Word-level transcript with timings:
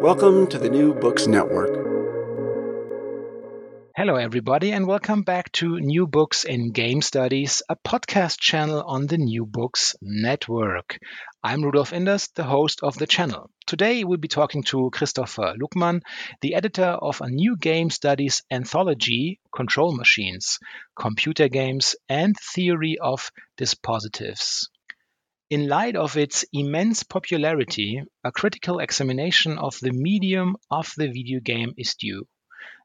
Welcome 0.00 0.46
to 0.48 0.58
the 0.58 0.68
New 0.68 0.94
Books 0.94 1.26
Network. 1.26 1.70
Hello, 3.96 4.16
everybody, 4.16 4.72
and 4.72 4.86
welcome 4.86 5.22
back 5.22 5.50
to 5.52 5.80
New 5.80 6.06
Books 6.06 6.44
in 6.44 6.70
Game 6.70 7.02
Studies, 7.02 7.62
a 7.68 7.76
podcast 7.76 8.38
channel 8.38 8.82
on 8.86 9.06
the 9.06 9.18
New 9.18 9.46
Books 9.46 9.96
Network. 10.02 10.98
I'm 11.42 11.62
Rudolf 11.62 11.92
Inderst, 11.92 12.34
the 12.34 12.44
host 12.44 12.80
of 12.82 12.96
the 12.98 13.06
channel. 13.06 13.50
Today, 13.66 14.04
we'll 14.04 14.18
be 14.18 14.28
talking 14.28 14.62
to 14.64 14.90
Christopher 14.90 15.54
Luckmann, 15.60 16.02
the 16.40 16.54
editor 16.54 16.84
of 16.84 17.20
a 17.20 17.30
new 17.30 17.56
game 17.56 17.90
studies 17.90 18.42
anthology, 18.50 19.40
Control 19.54 19.96
Machines, 19.96 20.58
Computer 20.94 21.48
Games 21.48 21.96
and 22.08 22.36
Theory 22.54 22.98
of 23.00 23.30
Dispositives. 23.56 24.68
In 25.48 25.68
light 25.68 25.94
of 25.94 26.16
its 26.16 26.44
immense 26.52 27.04
popularity, 27.04 28.02
a 28.24 28.32
critical 28.32 28.80
examination 28.80 29.58
of 29.58 29.78
the 29.78 29.92
medium 29.92 30.56
of 30.72 30.92
the 30.96 31.06
video 31.06 31.38
game 31.38 31.72
is 31.76 31.94
due. 31.94 32.26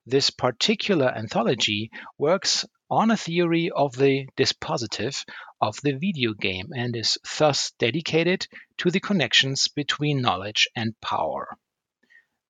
This 0.05 0.29
particular 0.29 1.11
anthology 1.11 1.89
works 2.19 2.63
on 2.87 3.09
a 3.09 3.17
theory 3.17 3.71
of 3.71 3.95
the 3.95 4.27
dispositive 4.37 5.25
of 5.59 5.81
the 5.81 5.93
video 5.93 6.35
game 6.35 6.69
and 6.75 6.95
is 6.95 7.17
thus 7.39 7.71
dedicated 7.79 8.47
to 8.77 8.91
the 8.91 8.99
connections 8.99 9.67
between 9.67 10.21
knowledge 10.21 10.67
and 10.75 10.93
power. 11.01 11.57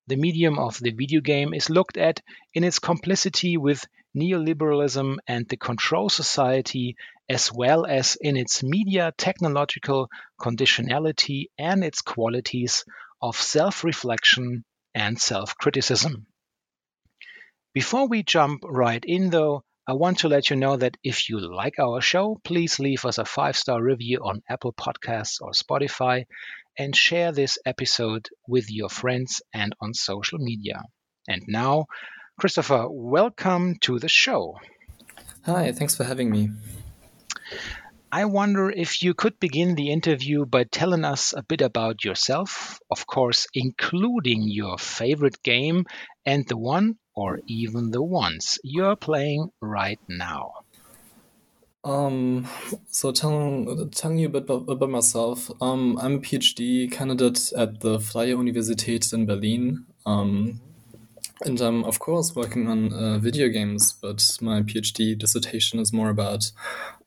The 0.08 0.16
medium 0.16 0.58
of 0.58 0.78
the 0.78 0.90
video 0.90 1.22
game 1.22 1.54
is 1.54 1.70
looked 1.70 1.96
at 1.96 2.20
in 2.52 2.64
its 2.64 2.78
complicity 2.78 3.56
with 3.56 3.86
neoliberalism 4.16 5.16
and 5.26 5.48
the 5.48 5.56
control 5.56 6.08
society, 6.08 6.96
as 7.28 7.52
well 7.52 7.86
as 7.86 8.16
in 8.20 8.36
its 8.36 8.62
media 8.62 9.12
technological 9.16 10.08
conditionality 10.40 11.46
and 11.58 11.84
its 11.84 12.02
qualities 12.02 12.84
of 13.20 13.36
self 13.36 13.84
reflection 13.84 14.64
and 14.94 15.20
self 15.20 15.56
criticism. 15.56 16.26
Before 17.74 18.06
we 18.06 18.22
jump 18.22 18.62
right 18.64 19.02
in, 19.04 19.30
though, 19.30 19.64
I 19.86 19.94
want 19.94 20.18
to 20.20 20.28
let 20.28 20.50
you 20.50 20.56
know 20.56 20.76
that 20.76 20.96
if 21.02 21.28
you 21.28 21.40
like 21.40 21.78
our 21.78 22.00
show, 22.00 22.40
please 22.44 22.78
leave 22.78 23.04
us 23.04 23.18
a 23.18 23.24
five 23.24 23.56
star 23.56 23.82
review 23.82 24.20
on 24.22 24.42
Apple 24.48 24.72
Podcasts 24.72 25.40
or 25.40 25.50
Spotify 25.52 26.26
and 26.78 26.94
share 26.94 27.32
this 27.32 27.58
episode 27.66 28.28
with 28.46 28.70
your 28.70 28.88
friends 28.88 29.42
and 29.52 29.74
on 29.80 29.94
social 29.94 30.38
media. 30.38 30.82
And 31.28 31.42
now, 31.48 31.86
Christopher, 32.38 32.86
welcome 32.88 33.76
to 33.82 33.98
the 33.98 34.08
show. 34.08 34.58
Hi, 35.44 35.72
thanks 35.72 35.94
for 35.94 36.04
having 36.04 36.30
me. 36.30 36.50
I 38.10 38.24
wonder 38.26 38.70
if 38.70 39.02
you 39.02 39.14
could 39.14 39.38
begin 39.40 39.74
the 39.74 39.90
interview 39.90 40.44
by 40.44 40.64
telling 40.64 41.04
us 41.04 41.32
a 41.32 41.42
bit 41.42 41.62
about 41.62 42.04
yourself, 42.04 42.78
of 42.90 43.06
course, 43.06 43.46
including 43.54 44.42
your 44.42 44.76
favorite 44.78 45.42
game 45.42 45.86
and 46.26 46.46
the 46.46 46.56
one 46.56 46.98
or 47.14 47.40
even 47.46 47.90
the 47.90 48.02
ones 48.02 48.58
you're 48.62 48.96
playing 48.96 49.50
right 49.60 50.00
now. 50.08 50.52
Um, 51.84 52.46
so 52.90 53.12
telling 53.12 53.90
telling 53.90 54.18
you 54.18 54.26
a 54.26 54.30
bit 54.30 54.44
about, 54.44 54.68
about 54.68 54.90
myself, 54.90 55.50
um, 55.60 55.98
I'm 56.00 56.16
a 56.16 56.18
PhD 56.18 56.90
candidate 56.92 57.52
at 57.56 57.80
the 57.80 57.98
Freie 57.98 58.34
Universität 58.34 59.12
in 59.12 59.26
Berlin. 59.26 59.86
Um, 60.06 60.60
and 61.44 61.60
I'm, 61.60 61.84
of 61.84 61.98
course, 61.98 62.34
working 62.34 62.68
on 62.68 62.92
uh, 62.92 63.18
video 63.18 63.48
games, 63.48 63.92
but 64.00 64.22
my 64.40 64.62
PhD 64.62 65.16
dissertation 65.18 65.78
is 65.78 65.92
more 65.92 66.10
about 66.10 66.50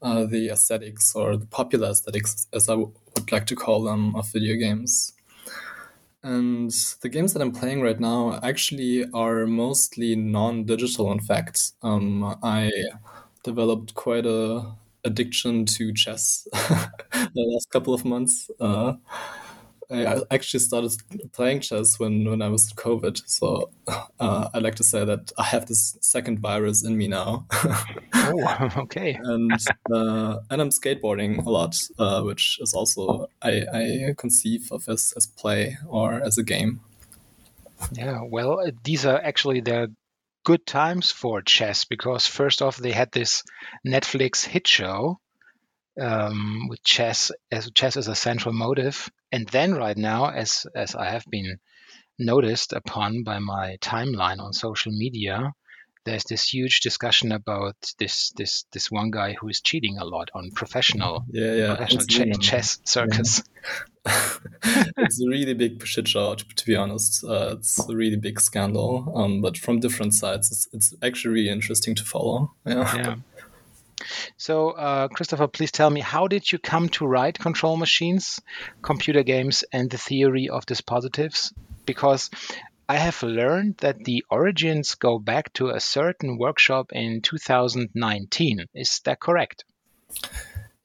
uh, 0.02 0.26
the 0.26 0.50
aesthetics 0.50 1.16
or 1.16 1.38
the 1.38 1.46
popular 1.46 1.90
aesthetics, 1.90 2.48
as 2.54 2.70
I 2.70 2.74
w- 2.74 2.94
would 3.16 3.32
like 3.32 3.46
to 3.48 3.56
call 3.56 3.84
them, 3.84 4.16
of 4.16 4.32
video 4.32 4.56
games. 4.58 5.14
And 6.24 6.72
the 7.02 7.10
games 7.10 7.34
that 7.34 7.42
I'm 7.42 7.52
playing 7.52 7.82
right 7.82 8.00
now 8.00 8.40
actually 8.42 9.06
are 9.14 9.46
mostly 9.46 10.16
non 10.16 10.66
digital, 10.66 11.12
in 11.12 11.20
fact. 11.20 11.74
Um, 11.84 12.24
I 12.42 12.72
developed 13.44 13.94
quite 13.94 14.26
a 14.26 14.74
addiction 15.04 15.66
to 15.66 15.94
chess 15.94 16.48
the 16.54 17.30
last 17.36 17.70
couple 17.70 17.94
of 17.94 18.06
months. 18.06 18.50
Uh, 18.60 18.94
I 19.92 20.22
actually 20.32 20.62
started 20.62 20.92
playing 21.34 21.62
chess 21.62 22.00
when, 22.00 22.30
when 22.30 22.42
I 22.42 22.50
was 22.50 22.72
COVID. 22.74 23.22
So 23.28 23.70
uh, 24.20 24.50
I 24.54 24.60
like 24.60 24.76
to 24.76 24.84
say 24.84 25.06
that 25.06 25.32
I 25.38 25.44
have 25.44 25.68
this 25.68 25.98
second 26.02 26.40
virus 26.40 26.84
in 26.84 26.98
me 26.98 27.08
now. 27.08 27.46
oh, 28.14 28.70
okay. 28.78 29.18
and 29.22 29.52
uh, 29.92 30.40
and 30.50 30.62
I'm 30.62 30.70
skateboarding 30.70 31.46
a 31.46 31.50
lot, 31.50 31.76
uh, 32.00 32.22
which 32.22 32.58
is 32.62 32.74
also 32.74 33.30
I, 33.42 33.66
I 33.74 34.14
conceive 34.18 34.70
of 34.72 34.88
as, 34.88 35.14
as 35.16 35.28
play 35.28 35.78
or 35.88 36.14
as 36.14 36.38
a 36.38 36.44
game. 36.44 36.82
Yeah, 37.92 38.22
well, 38.24 38.60
uh, 38.62 38.72
these 38.84 39.06
are 39.06 39.20
actually 39.22 39.62
the 39.62 39.94
good 40.46 40.66
times 40.66 41.12
for 41.12 41.42
chess 41.42 41.86
because 41.86 42.28
first 42.28 42.62
off, 42.62 42.78
they 42.78 42.92
had 42.92 43.12
this 43.12 43.44
Netflix 43.86 44.46
hit 44.46 44.68
show 44.68 45.20
um, 46.00 46.68
with 46.70 46.84
chess 46.84 47.32
as 47.52 47.72
chess 47.72 47.98
as 47.98 48.08
a 48.08 48.16
central 48.16 48.54
motive. 48.54 49.10
And 49.32 49.48
then 49.48 49.76
right 49.76 49.98
now, 49.98 50.30
as 50.30 50.66
as 50.76 50.96
I 50.96 51.10
have 51.10 51.26
been 51.30 51.58
noticed 52.18 52.74
upon 52.74 53.24
by 53.24 53.40
my 53.40 53.78
timeline 53.82 54.40
on 54.40 54.54
social 54.54 54.92
media, 54.92 55.54
there's 56.06 56.24
this 56.24 56.54
huge 56.54 56.82
discussion 56.82 57.32
about 57.32 57.76
this 58.00 58.32
this 58.38 58.66
this 58.72 58.92
one 58.92 59.12
guy 59.12 59.34
who 59.34 59.50
is 59.50 59.62
cheating 59.62 59.98
a 59.98 60.06
lot 60.06 60.30
on 60.34 60.52
professional 60.52 61.26
yeah, 61.32 61.54
yeah. 61.54 61.76
professional 61.76 62.06
ch- 62.06 62.40
chess 62.40 62.80
circus. 62.86 63.44
Yeah. 63.66 63.72
it's 64.98 65.20
a 65.20 65.28
really 65.28 65.56
big 65.56 65.84
shit 65.86 66.08
show, 66.08 66.36
to, 66.36 66.66
be 66.66 66.76
honest. 66.76 67.24
Uh, 67.24 67.56
it's 67.58 67.90
a 67.90 67.96
really 67.96 68.18
big 68.18 68.40
scandal, 68.40 69.12
um, 69.16 69.42
but 69.42 69.58
from 69.58 69.80
different 69.80 70.14
sides, 70.14 70.52
it's, 70.52 70.68
it's 70.74 70.94
actually 71.02 71.34
really 71.34 71.50
interesting 71.50 71.96
to 71.96 72.04
follow. 72.04 72.54
Yeah. 72.68 72.96
yeah. 72.96 73.16
So, 74.38 74.72
uh, 74.72 75.08
Christopher, 75.08 75.48
please 75.48 75.72
tell 75.72 75.90
me, 75.90 76.02
how 76.02 76.28
did 76.28 76.52
you 76.52 76.60
come 76.60 76.90
to 76.90 77.08
write 77.08 77.40
control 77.40 77.78
machines, 77.78 78.42
computer 78.82 79.24
games, 79.24 79.64
and 79.72 79.90
the 79.90 79.98
theory 79.98 80.50
of 80.50 80.66
dispositives? 80.66 81.54
Because 81.86 82.30
I 82.88 82.98
have 82.98 83.24
learned 83.24 83.78
that 83.78 84.04
the 84.04 84.24
origins 84.30 84.96
go 84.96 85.18
back 85.18 85.54
to 85.54 85.70
a 85.70 85.80
certain 85.80 86.38
workshop 86.38 86.92
in 86.92 87.22
2019. 87.22 88.66
Is 88.76 89.02
that 89.06 89.20
correct? 89.20 89.66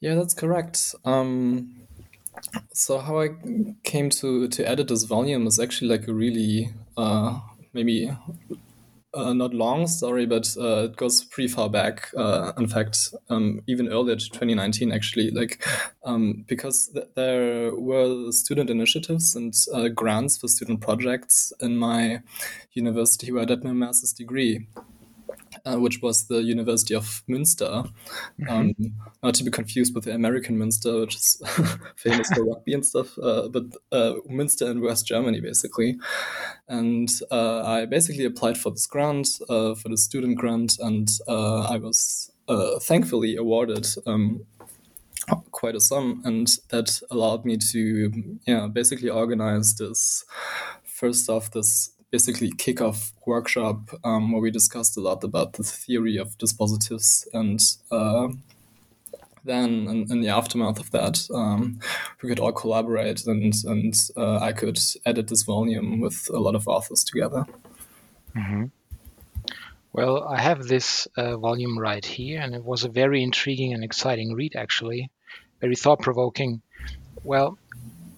Yeah, 0.01 0.15
that's 0.15 0.35
correct. 0.35 0.95
Um, 1.05 1.81
so 2.73 2.99
how 2.99 3.21
I 3.21 3.31
came 3.83 4.09
to 4.11 4.49
to 4.49 4.69
edit 4.69 4.89
this 4.89 5.05
volume 5.05 5.47
is 5.47 5.59
actually 5.59 5.89
like 5.89 6.09
a 6.09 6.15
really 6.15 6.73
uh, 6.97 7.39
maybe 7.75 8.11
uh, 9.15 9.33
not 9.33 9.55
long 9.55 9.87
story, 9.87 10.27
but 10.27 10.55
uh, 10.59 10.85
it 10.85 10.97
goes 10.97 11.25
pretty 11.25 11.49
far 11.49 11.69
back. 11.69 12.11
Uh, 12.17 12.53
in 12.59 12.69
fact, 12.69 13.12
um, 13.29 13.61
even 13.67 13.89
earlier 13.89 14.17
to 14.17 14.31
2019, 14.31 14.93
actually, 14.93 15.31
like 15.31 15.65
um, 16.05 16.45
because 16.47 16.89
th- 16.89 17.09
there 17.15 17.75
were 17.75 18.31
student 18.33 18.71
initiatives 18.71 19.35
and 19.35 19.55
uh, 19.75 19.89
grants 19.89 20.39
for 20.39 20.49
student 20.49 20.81
projects 20.81 21.53
in 21.61 21.77
my 21.77 22.21
university 22.73 23.33
where 23.33 23.43
I 23.43 23.47
did 23.47 23.65
my 23.65 23.73
master's 23.73 24.12
degree 24.12 24.67
uh, 25.64 25.76
which 25.76 26.00
was 26.02 26.26
the 26.26 26.43
University 26.43 26.94
of 26.94 27.23
Münster, 27.29 27.91
mm-hmm. 28.41 28.49
um, 28.49 28.75
not 29.23 29.35
to 29.35 29.44
be 29.44 29.50
confused 29.50 29.94
with 29.94 30.05
the 30.05 30.14
American 30.14 30.58
Münster, 30.58 31.00
which 31.00 31.17
is 31.17 31.43
famous 31.97 32.31
for 32.31 32.44
rugby 32.49 32.75
and 32.75 32.87
stuff, 32.87 33.19
uh, 33.19 33.49
but 33.49 33.64
uh, 33.93 34.14
Münster 34.31 34.70
in 34.70 34.81
West 34.81 35.06
Germany, 35.06 35.41
basically. 35.41 35.97
And 36.69 37.08
uh, 37.31 37.62
I 37.64 37.87
basically 37.87 38.25
applied 38.25 38.58
for 38.58 38.70
this 38.70 38.87
grant, 38.87 39.29
uh, 39.49 39.75
for 39.75 39.88
the 39.88 39.99
student 39.99 40.38
grant, 40.38 40.79
and 40.79 41.08
uh, 41.29 41.62
I 41.62 41.79
was 41.79 42.31
thankfully 42.82 43.37
awarded. 43.37 43.87
Um, 44.06 44.47
quite 45.52 45.76
a 45.76 45.81
sum 45.81 46.23
and 46.25 46.49
that 46.70 47.00
allowed 47.11 47.44
me 47.44 47.56
to 47.56 48.11
yeah 48.49 48.67
basically 48.67 49.08
organize 49.08 49.75
this 49.75 50.25
first 50.82 51.29
off 51.29 51.52
this 51.52 51.93
basically 52.11 52.51
kickoff 52.53 53.12
workshop 53.27 53.91
um, 54.05 54.33
where 54.33 54.43
we 54.43 54.51
discussed 54.51 54.97
a 54.97 55.01
lot 55.01 55.23
about 55.25 55.55
the 55.55 55.62
theory 55.62 56.17
of 56.17 56.37
dispositives 56.39 57.29
and 57.33 57.61
uh, 57.91 58.29
then 59.45 59.89
in, 59.89 60.07
in, 60.11 60.21
the 60.21 60.29
aftermath 60.29 60.79
of 60.79 60.91
that 60.91 61.27
um, 61.35 61.79
we 62.23 62.29
could 62.29 62.41
all 62.41 62.53
collaborate 62.53 63.27
and 63.27 63.55
and 63.65 63.95
uh, 64.17 64.39
I 64.39 64.53
could 64.53 64.79
edit 65.07 65.29
this 65.29 65.43
volume 65.43 66.01
with 66.01 66.29
a 66.33 66.39
lot 66.39 66.55
of 66.55 66.69
authors 66.69 67.05
together. 67.05 67.47
Mm-hmm. 68.37 68.65
Well, 69.93 70.23
I 70.23 70.41
have 70.41 70.69
this 70.69 71.09
uh, 71.17 71.37
volume 71.37 71.77
right 71.77 72.05
here, 72.05 72.41
and 72.41 72.55
it 72.55 72.65
was 72.65 72.85
a 72.85 72.89
very 72.89 73.25
intriguing 73.25 73.75
and 73.75 73.83
exciting 73.83 74.35
read, 74.35 74.55
actually, 74.55 75.11
very 75.61 75.75
thought 75.75 76.01
provoking. 76.01 76.62
Well, 77.25 77.59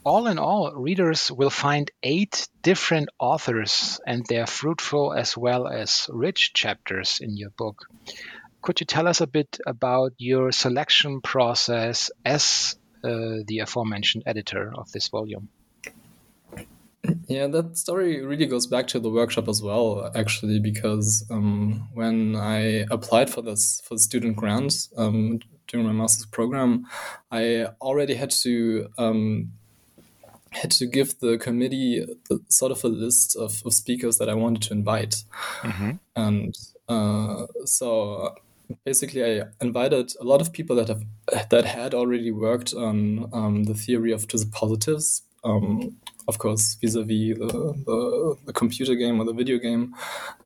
all 0.04 0.26
in 0.26 0.38
all, 0.38 0.72
readers 0.74 1.30
will 1.30 1.50
find 1.50 1.90
eight 2.02 2.48
different 2.62 3.08
authors 3.18 4.00
and 4.06 4.24
their 4.26 4.46
fruitful 4.46 5.12
as 5.12 5.36
well 5.36 5.66
as 5.66 6.08
rich 6.12 6.52
chapters 6.54 7.18
in 7.20 7.36
your 7.36 7.50
book. 7.50 7.86
Could 8.62 8.80
you 8.80 8.86
tell 8.86 9.08
us 9.08 9.20
a 9.20 9.26
bit 9.26 9.58
about 9.66 10.12
your 10.18 10.52
selection 10.52 11.20
process 11.20 12.10
as 12.24 12.76
uh, 13.04 13.42
the 13.46 13.60
aforementioned 13.60 14.24
editor 14.26 14.72
of 14.74 14.90
this 14.92 15.08
volume? 15.08 15.48
Yeah, 17.26 17.48
that 17.48 17.76
story 17.76 18.24
really 18.24 18.46
goes 18.46 18.68
back 18.68 18.86
to 18.88 19.00
the 19.00 19.10
workshop 19.10 19.48
as 19.48 19.60
well, 19.60 20.12
actually, 20.14 20.60
because 20.60 21.26
um, 21.30 21.88
when 21.94 22.36
I 22.36 22.86
applied 22.92 23.28
for 23.28 23.42
this 23.42 23.82
for 23.84 23.98
student 23.98 24.36
grant 24.36 24.88
um, 24.96 25.40
during 25.66 25.86
my 25.86 25.92
master's 25.92 26.26
program, 26.26 26.86
I 27.32 27.66
already 27.80 28.14
had 28.14 28.30
to 28.42 28.88
um, 28.98 29.52
had 30.52 30.70
to 30.72 30.86
give 30.86 31.18
the 31.20 31.38
committee 31.38 32.06
a, 32.30 32.34
sort 32.48 32.72
of 32.72 32.84
a 32.84 32.88
list 32.88 33.36
of, 33.36 33.62
of, 33.64 33.72
speakers 33.72 34.18
that 34.18 34.28
I 34.28 34.34
wanted 34.34 34.62
to 34.62 34.74
invite. 34.74 35.24
Mm-hmm. 35.62 35.92
And 36.14 36.54
uh, 36.88 37.46
so 37.64 38.34
basically, 38.84 39.24
I 39.24 39.46
invited 39.60 40.12
a 40.20 40.24
lot 40.24 40.40
of 40.40 40.52
people 40.52 40.76
that 40.76 40.88
have 40.88 41.02
that 41.50 41.64
had 41.64 41.94
already 41.94 42.30
worked 42.30 42.74
on 42.74 43.30
um, 43.32 43.64
the 43.64 43.74
theory 43.74 44.12
of 44.12 44.28
dispositives. 44.28 45.22
Um, 45.44 45.96
of 46.28 46.38
course, 46.38 46.76
vis-a-vis 46.80 47.36
the, 47.36 47.74
the, 47.84 48.36
the, 48.46 48.52
computer 48.52 48.94
game 48.94 49.20
or 49.20 49.24
the 49.24 49.32
video 49.32 49.58
game, 49.58 49.92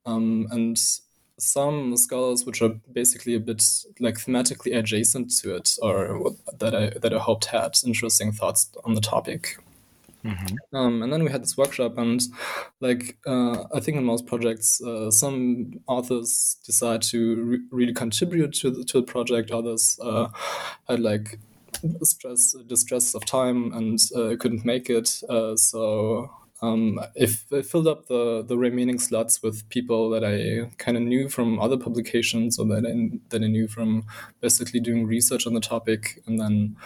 um, 0.07 0.47
and 0.51 0.79
some 1.39 1.95
scholars 1.99 2.47
which 2.47 2.63
are 2.63 2.71
basically 2.91 3.35
a 3.35 3.41
bit 3.41 3.63
like 4.01 4.15
thematically 4.15 4.75
adjacent 4.75 5.31
to 5.43 5.55
it, 5.55 5.77
or 5.83 6.33
that 6.59 6.75
I 6.75 6.91
that 6.99 7.13
I 7.13 7.19
hoped 7.19 7.47
had 7.47 7.75
interesting 7.85 8.33
thoughts 8.33 8.71
on 8.85 8.95
the 8.95 9.03
topic. 9.03 9.59
Mm-hmm. 10.25 10.77
Um, 10.77 11.03
and 11.03 11.13
then 11.13 11.23
we 11.23 11.31
had 11.31 11.43
this 11.43 11.57
workshop, 11.57 11.99
and 11.99 12.21
like 12.81 13.17
uh, 13.27 13.65
I 13.73 13.81
think 13.81 13.97
in 13.97 14.05
most 14.05 14.27
projects, 14.27 14.83
uh, 14.83 15.11
some 15.11 15.81
authors 15.87 16.57
decide 16.65 17.03
to 17.03 17.43
re- 17.43 17.61
really 17.71 17.95
contribute 17.95 18.53
to 18.55 18.71
the, 18.71 18.85
to 18.85 19.01
the 19.01 19.07
project. 19.07 19.51
Others 19.51 19.99
uh, 20.03 20.29
had 20.89 21.01
like 21.01 21.39
stress, 22.03 22.57
distress 22.67 23.15
of 23.15 23.25
time, 23.25 23.73
and 23.73 23.99
uh, 24.17 24.37
couldn't 24.39 24.65
make 24.65 24.91
it. 24.91 25.23
Uh, 25.29 25.55
so 25.57 26.31
um, 26.63 26.99
if 27.15 27.45
I 27.53 27.61
filled 27.61 27.87
up 27.87 28.07
the, 28.07 28.43
the 28.43 28.57
remaining 28.57 28.99
slots 28.99 29.43
with 29.43 29.69
people 29.69 30.09
that 30.11 30.25
I 30.25 30.75
kind 30.79 30.97
of 30.97 31.03
knew 31.03 31.29
from 31.29 31.61
other 31.61 31.77
publications 31.77 32.59
or 32.59 32.67
that 32.67 32.87
I, 32.87 33.19
that 33.29 33.43
I 33.43 33.47
knew 33.47 33.69
from 33.69 34.07
basically 34.41 34.81
doing 34.81 35.07
research 35.07 35.47
on 35.47 35.53
the 35.53 35.61
topic. 35.61 36.23
And 36.27 36.41
then 36.41 36.77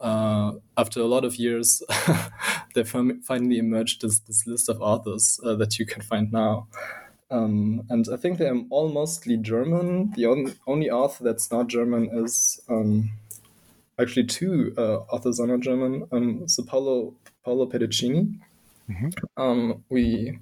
uh, 0.00 0.52
after 0.76 1.00
a 1.00 1.06
lot 1.06 1.24
of 1.24 1.36
years, 1.36 1.82
there 2.74 2.84
finally 2.84 3.58
emerged 3.58 4.02
this, 4.02 4.18
this 4.20 4.44
list 4.46 4.68
of 4.68 4.82
authors 4.82 5.38
uh, 5.44 5.54
that 5.54 5.78
you 5.78 5.86
can 5.86 6.02
find 6.02 6.32
now. 6.32 6.66
Um, 7.30 7.86
and 7.88 8.06
I 8.12 8.16
think 8.16 8.38
they're 8.38 8.60
all 8.70 8.88
mostly 8.88 9.36
German. 9.36 10.12
The 10.16 10.26
on, 10.26 10.54
only 10.66 10.90
author 10.90 11.22
that's 11.22 11.50
not 11.50 11.68
German 11.68 12.10
is 12.12 12.60
um, 12.68 13.10
actually 13.98 14.26
two 14.26 14.74
uh, 14.76 14.98
authors 15.12 15.38
are 15.38 15.46
not 15.46 15.60
German. 15.60 16.08
Um, 16.10 16.48
so 16.48 16.64
Paolo, 16.64 17.14
Paolo 17.44 17.66
Pedercini 17.66 18.38
Mm-hmm. 18.90 19.42
Um, 19.42 19.84
we 19.88 20.38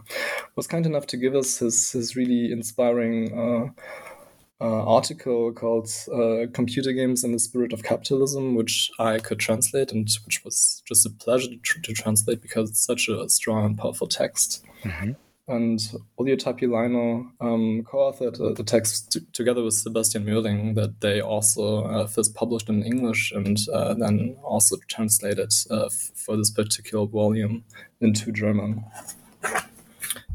was 0.57 0.67
kind 0.67 0.87
enough 0.87 1.07
to 1.09 1.17
give 1.17 1.35
us 1.35 1.59
his 1.59 1.93
his 1.93 2.17
really 2.17 2.53
inspiring 2.53 3.33
uh, 3.39 4.65
uh, 4.65 4.85
article 4.85 5.53
called 5.53 5.89
uh, 6.13 6.51
"Computer 6.53 6.93
Games 6.93 7.25
in 7.25 7.33
the 7.33 7.39
Spirit 7.39 7.73
of 7.73 7.83
Capitalism," 7.83 8.55
which 8.55 8.91
I 8.99 9.19
could 9.19 9.39
translate, 9.39 9.93
and 9.93 10.09
which 10.25 10.45
was 10.45 10.83
just 10.87 11.07
a 11.07 11.11
pleasure 11.11 11.49
to, 11.49 11.57
tr- 11.59 11.81
to 11.81 11.93
translate 11.93 12.43
because 12.43 12.71
it's 12.71 12.85
such 12.85 13.09
a 13.09 13.29
strong 13.29 13.65
and 13.65 13.79
powerful 13.79 14.07
text. 14.07 14.65
Mm-hmm 14.85 15.13
and 15.51 15.81
Olli 16.17 16.37
Tapio 16.37 16.69
Leino 16.69 17.31
um, 17.41 17.83
co-authored 17.85 18.41
uh, 18.41 18.55
the 18.55 18.63
text 18.63 19.13
t- 19.13 19.21
together 19.33 19.63
with 19.63 19.75
Sebastian 19.75 20.25
Möring 20.25 20.75
that 20.77 21.01
they 21.01 21.21
also 21.21 21.85
uh, 21.85 22.07
first 22.07 22.35
published 22.35 22.69
in 22.69 22.83
English 22.83 23.33
and 23.33 23.59
uh, 23.73 23.95
then 23.95 24.37
also 24.43 24.77
translated 24.89 25.53
uh, 25.71 25.87
f- 25.87 26.13
for 26.15 26.37
this 26.37 26.51
particular 26.51 27.07
volume 27.07 27.65
into 28.01 28.33
German. 28.33 28.85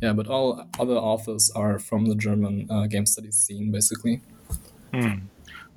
Yeah, 0.02 0.14
but 0.14 0.28
all 0.28 0.68
other 0.80 0.96
authors 0.96 1.50
are 1.56 1.80
from 1.80 2.06
the 2.06 2.16
German 2.16 2.68
uh, 2.70 2.88
game 2.88 3.06
studies 3.06 3.38
scene, 3.38 3.72
basically. 3.72 4.22
Hmm. 4.94 5.28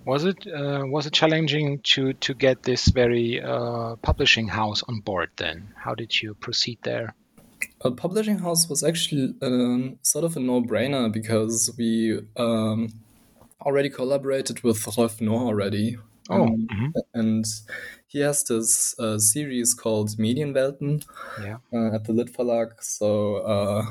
Was 0.04 0.24
it 0.24 0.46
uh, 0.46 0.84
was 0.86 1.06
it 1.06 1.12
challenging 1.12 1.80
to 1.94 2.12
to 2.14 2.34
get 2.34 2.62
this 2.62 2.88
very 2.88 3.40
publishing 4.02 4.48
house 4.48 4.82
on 4.88 5.00
board? 5.00 5.30
Then, 5.36 5.72
how 5.76 5.94
did 5.94 6.22
you 6.22 6.34
proceed 6.34 6.78
there? 6.82 7.14
A 7.82 7.90
publishing 7.90 8.38
house 8.38 8.68
was 8.68 8.82
actually 8.82 9.34
um, 9.42 9.98
sort 10.02 10.24
of 10.24 10.36
a 10.36 10.40
no-brainer 10.40 11.12
because 11.12 11.70
we 11.78 12.20
um, 12.36 12.88
already 13.60 13.90
collaborated 13.90 14.62
with 14.62 14.86
Rolf 14.96 15.20
Nohr 15.20 15.46
already. 15.46 15.96
Oh, 16.30 16.42
um, 16.42 16.68
mm-hmm. 16.70 16.88
and 17.14 17.44
he 18.06 18.20
has 18.20 18.44
this 18.44 18.98
uh, 18.98 19.18
series 19.18 19.72
called 19.74 20.10
Medienwelten 20.18 21.04
yeah. 21.42 21.56
uh, 21.72 21.94
at 21.94 22.04
the 22.04 22.12
Lit 22.12 22.32
Verlag. 22.32 22.72
So 22.80 23.36
uh, 23.36 23.86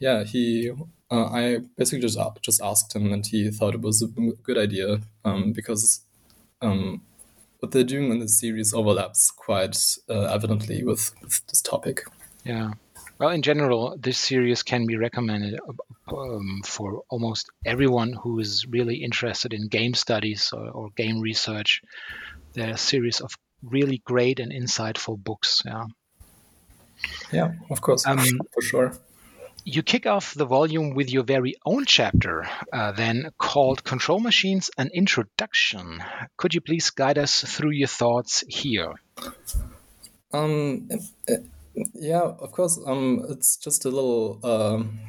yeah, 0.00 0.24
he 0.24 0.70
uh, 1.10 1.24
I 1.24 1.58
basically 1.76 2.00
just 2.00 2.18
just 2.40 2.62
asked 2.62 2.94
him, 2.94 3.12
and 3.12 3.26
he 3.26 3.50
thought 3.50 3.74
it 3.74 3.80
was 3.80 4.02
a 4.02 4.06
good 4.42 4.58
idea 4.58 5.00
um, 5.24 5.52
because 5.52 6.02
um, 6.60 7.02
what 7.58 7.72
they're 7.72 7.84
doing 7.84 8.10
in 8.10 8.18
the 8.18 8.28
series 8.28 8.74
overlaps 8.74 9.30
quite 9.30 9.76
uh, 10.08 10.24
evidently 10.24 10.82
with, 10.82 11.14
with 11.22 11.46
this 11.46 11.62
topic. 11.62 12.02
Yeah. 12.44 12.72
Well, 13.22 13.30
in 13.30 13.42
general, 13.42 13.96
this 14.00 14.18
series 14.18 14.64
can 14.64 14.84
be 14.84 14.96
recommended 14.96 15.60
um, 16.08 16.62
for 16.64 17.04
almost 17.08 17.50
everyone 17.64 18.14
who 18.14 18.40
is 18.40 18.66
really 18.66 18.96
interested 18.96 19.54
in 19.54 19.68
game 19.68 19.94
studies 19.94 20.50
or, 20.52 20.68
or 20.68 20.90
game 20.96 21.20
research. 21.20 21.82
There 22.54 22.66
are 22.66 22.72
a 22.72 22.76
series 22.76 23.20
of 23.20 23.32
really 23.62 24.02
great 24.04 24.40
and 24.40 24.50
insightful 24.50 25.22
books. 25.22 25.62
Yeah. 25.64 25.84
Yeah, 27.30 27.52
of 27.70 27.80
course, 27.80 28.04
um, 28.08 28.40
for 28.52 28.60
sure. 28.60 28.98
You 29.64 29.84
kick 29.84 30.04
off 30.04 30.34
the 30.34 30.44
volume 30.44 30.92
with 30.94 31.08
your 31.08 31.22
very 31.22 31.54
own 31.64 31.84
chapter, 31.84 32.48
uh, 32.72 32.90
then 32.90 33.30
called 33.38 33.84
Control 33.84 34.18
Machines 34.18 34.68
An 34.76 34.90
Introduction. 34.92 36.02
Could 36.36 36.54
you 36.54 36.60
please 36.60 36.90
guide 36.90 37.18
us 37.18 37.42
through 37.42 37.70
your 37.70 37.86
thoughts 37.86 38.42
here? 38.48 38.94
Um, 40.32 40.88
yeah, 41.94 42.22
of 42.22 42.52
course. 42.52 42.78
Um, 42.86 43.24
it's 43.28 43.56
just 43.56 43.84
a 43.84 43.90
little. 43.90 44.40
Um, 44.42 45.00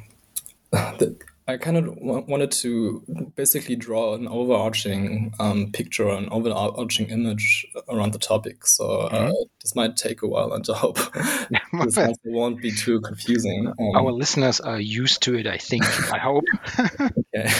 I 1.46 1.58
kind 1.58 1.76
of 1.76 1.98
wanted 1.98 2.50
to 2.52 3.32
basically 3.36 3.76
draw 3.76 4.14
an 4.14 4.26
overarching 4.26 5.34
um, 5.38 5.72
picture, 5.72 6.08
an 6.08 6.28
overarching 6.30 7.10
image 7.10 7.66
around 7.86 8.14
the 8.14 8.18
topic. 8.18 8.66
So 8.66 9.00
uh, 9.00 9.10
mm-hmm. 9.10 9.42
this 9.62 9.74
might 9.74 9.96
take 9.96 10.22
a 10.22 10.26
while, 10.26 10.54
and 10.54 10.66
I 10.70 10.76
hope 10.76 10.98
this 11.78 11.98
also 11.98 12.20
won't 12.24 12.60
be 12.60 12.70
too 12.70 13.00
confusing. 13.00 13.68
Um, 13.68 13.96
Our 13.96 14.12
listeners 14.12 14.60
are 14.60 14.80
used 14.80 15.22
to 15.22 15.34
it, 15.34 15.46
I 15.46 15.58
think. 15.58 15.84
I 16.12 16.18
hope. 16.18 16.44
okay. 17.00 17.50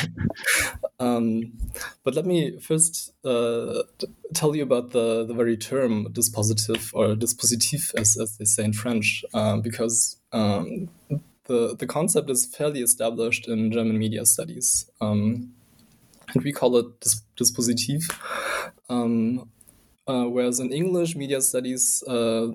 Um, 1.00 1.52
but 2.02 2.14
let 2.14 2.26
me 2.26 2.58
first 2.60 3.12
uh, 3.24 3.82
tell 4.32 4.54
you 4.54 4.62
about 4.62 4.92
the, 4.92 5.24
the 5.24 5.34
very 5.34 5.56
term 5.56 6.06
dispositif 6.12 6.92
or 6.94 7.14
dispositif, 7.14 7.94
as, 7.98 8.16
as 8.20 8.36
they 8.38 8.44
say 8.44 8.64
in 8.64 8.72
French, 8.72 9.24
uh, 9.34 9.56
because 9.58 10.16
um, 10.32 10.88
the, 11.44 11.76
the 11.78 11.86
concept 11.86 12.30
is 12.30 12.46
fairly 12.46 12.80
established 12.80 13.48
in 13.48 13.72
German 13.72 13.98
media 13.98 14.24
studies. 14.26 14.90
Um, 15.00 15.52
and 16.32 16.42
we 16.42 16.52
call 16.52 16.76
it 16.76 17.00
dis- 17.00 17.22
dispositif. 17.36 18.02
Um, 18.88 19.48
uh, 20.06 20.24
whereas 20.24 20.60
in 20.60 20.72
English 20.72 21.16
media 21.16 21.40
studies, 21.40 22.02
uh, 22.06 22.48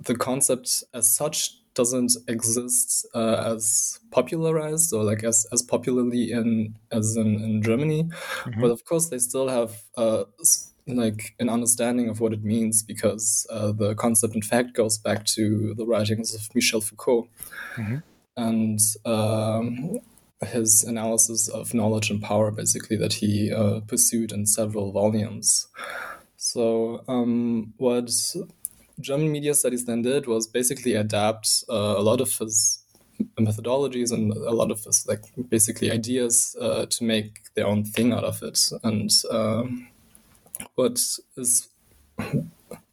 the 0.00 0.14
concept 0.14 0.84
as 0.92 1.14
such 1.14 1.60
doesn't 1.74 2.12
exist 2.28 3.06
uh, 3.14 3.52
as 3.52 3.98
popularized 4.12 4.92
or 4.92 5.02
like 5.02 5.24
as, 5.24 5.44
as 5.52 5.60
popularly 5.60 6.30
in 6.30 6.76
as 6.92 7.16
in, 7.16 7.42
in 7.42 7.62
Germany. 7.62 8.04
Mm-hmm. 8.04 8.60
But 8.60 8.70
of 8.70 8.84
course, 8.84 9.08
they 9.08 9.18
still 9.18 9.48
have 9.48 9.82
uh, 9.96 10.24
like 10.86 11.34
an 11.40 11.48
understanding 11.48 12.08
of 12.08 12.20
what 12.20 12.32
it 12.32 12.44
means 12.44 12.82
because 12.82 13.46
uh, 13.50 13.72
the 13.72 13.94
concept, 13.94 14.34
in 14.34 14.42
fact, 14.42 14.74
goes 14.74 14.98
back 14.98 15.24
to 15.26 15.74
the 15.74 15.86
writings 15.86 16.34
of 16.34 16.54
Michel 16.54 16.80
Foucault. 16.80 17.28
Mm-hmm 17.76 17.98
and 18.36 18.80
um, 19.04 19.98
his 20.46 20.84
analysis 20.84 21.48
of 21.48 21.74
knowledge 21.74 22.10
and 22.10 22.22
power, 22.22 22.50
basically, 22.50 22.96
that 22.96 23.14
he 23.14 23.52
uh, 23.52 23.80
pursued 23.80 24.32
in 24.32 24.46
several 24.46 24.92
volumes. 24.92 25.68
So, 26.36 27.04
um, 27.08 27.72
what 27.76 28.12
German 29.00 29.32
media 29.32 29.54
studies 29.54 29.84
then 29.84 30.02
did 30.02 30.26
was 30.26 30.46
basically 30.46 30.94
adapt 30.94 31.64
uh, 31.68 31.94
a 31.96 32.02
lot 32.02 32.20
of 32.20 32.32
his 32.38 32.84
methodologies 33.38 34.12
and 34.12 34.32
a 34.32 34.50
lot 34.50 34.70
of 34.70 34.82
his, 34.84 35.06
like, 35.06 35.22
basically 35.48 35.90
ideas 35.90 36.56
uh, 36.60 36.86
to 36.86 37.04
make 37.04 37.42
their 37.54 37.66
own 37.66 37.84
thing 37.84 38.12
out 38.12 38.24
of 38.24 38.42
it. 38.42 38.58
And 38.82 39.10
um, 39.30 39.88
what 40.74 40.98
is 41.36 41.68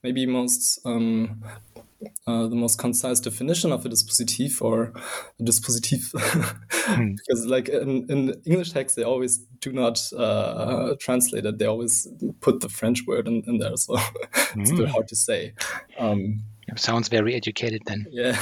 maybe 0.03 0.25
most 0.25 0.79
um, 0.85 1.43
uh, 2.31 2.47
the 2.47 2.55
most 2.55 2.77
concise 2.77 3.19
definition 3.19 3.71
of 3.71 3.85
a 3.85 3.89
dispositif 3.89 4.61
or 4.61 4.93
a 5.39 5.43
dispositif. 5.43 6.11
Mm. 6.11 7.15
because 7.17 7.45
like 7.45 7.69
in, 7.69 8.09
in, 8.09 8.33
english 8.45 8.71
text 8.71 8.95
they 8.95 9.03
always 9.03 9.37
do 9.59 9.71
not 9.71 9.99
uh, 10.17 10.95
translate 10.99 11.45
it. 11.45 11.57
They 11.57 11.65
always 11.65 12.07
put 12.39 12.61
the 12.61 12.69
french 12.69 13.05
word 13.05 13.27
in, 13.27 13.43
in 13.47 13.57
there 13.59 13.75
so 13.77 13.95
it's 14.55 14.71
mm. 14.71 14.87
hard 14.87 15.07
to 15.09 15.15
say. 15.15 15.53
Um, 15.99 16.43
it 16.67 16.79
sounds 16.79 17.09
very 17.09 17.35
educated 17.35 17.81
then. 17.85 18.05
yeah. 18.09 18.37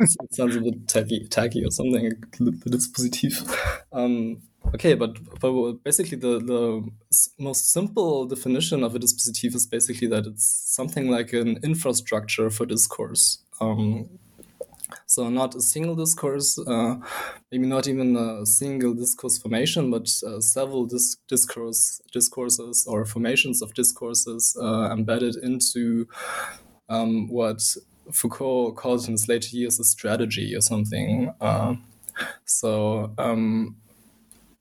It 0.00 0.10
sounds 0.32 0.56
a 0.56 0.60
bit 0.60 0.88
tacky, 0.88 1.26
tacky 1.28 1.64
or 1.64 1.70
something 1.70 2.10
the 2.38 2.70
dispositif. 2.76 3.34
Um, 3.92 4.42
Okay, 4.74 4.94
but, 4.94 5.16
but 5.40 5.72
basically 5.82 6.18
the, 6.18 6.40
the 6.40 6.88
most 7.38 7.72
simple 7.72 8.26
definition 8.26 8.82
of 8.84 8.94
a 8.94 8.98
dispositif 8.98 9.54
is 9.54 9.66
basically 9.66 10.08
that 10.08 10.26
it's 10.26 10.44
something 10.44 11.10
like 11.10 11.32
an 11.32 11.58
infrastructure 11.62 12.50
for 12.50 12.66
discourse. 12.66 13.38
Um, 13.60 14.10
so 15.06 15.28
not 15.28 15.54
a 15.54 15.60
single 15.60 15.94
discourse, 15.94 16.58
uh, 16.58 16.96
maybe 17.50 17.66
not 17.66 17.88
even 17.88 18.16
a 18.16 18.44
single 18.46 18.94
discourse 18.94 19.38
formation, 19.38 19.90
but 19.90 20.10
uh, 20.26 20.40
several 20.40 20.86
dis- 20.86 21.16
discourse 21.28 22.00
discourses 22.12 22.86
or 22.86 23.04
formations 23.04 23.62
of 23.62 23.74
discourses 23.74 24.56
uh, 24.60 24.90
embedded 24.90 25.36
into 25.36 26.06
um, 26.88 27.28
what 27.28 27.62
Foucault 28.12 28.72
called 28.72 29.06
in 29.06 29.12
his 29.12 29.28
later 29.28 29.56
years 29.56 29.78
a 29.78 29.84
strategy 29.84 30.54
or 30.54 30.60
something. 30.60 31.32
Uh, 31.40 31.74
so 32.44 33.12
um, 33.18 33.76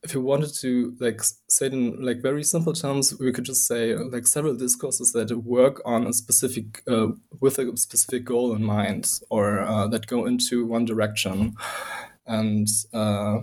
if 0.08 0.14
you 0.14 0.22
wanted 0.22 0.54
to 0.54 0.96
like 1.02 1.22
say 1.50 1.66
it 1.66 1.74
in 1.74 2.02
like 2.02 2.22
very 2.22 2.42
simple 2.42 2.72
terms, 2.72 3.20
we 3.20 3.34
could 3.34 3.44
just 3.44 3.68
say 3.68 3.94
like 3.94 4.26
several 4.26 4.56
discourses 4.56 5.12
that 5.12 5.30
work 5.44 5.82
on 5.84 6.08
a 6.08 6.14
specific 6.14 6.82
uh, 6.88 7.08
with 7.42 7.60
a 7.60 7.76
specific 7.76 8.24
goal 8.24 8.56
in 8.56 8.64
mind, 8.64 9.20
or 9.30 9.60
uh, 9.60 9.86
that 9.88 10.08
go 10.08 10.26
into 10.26 10.66
one 10.66 10.86
direction, 10.86 11.56
and 12.26 12.70
uh, 12.94 13.40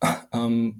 um, 0.32 0.76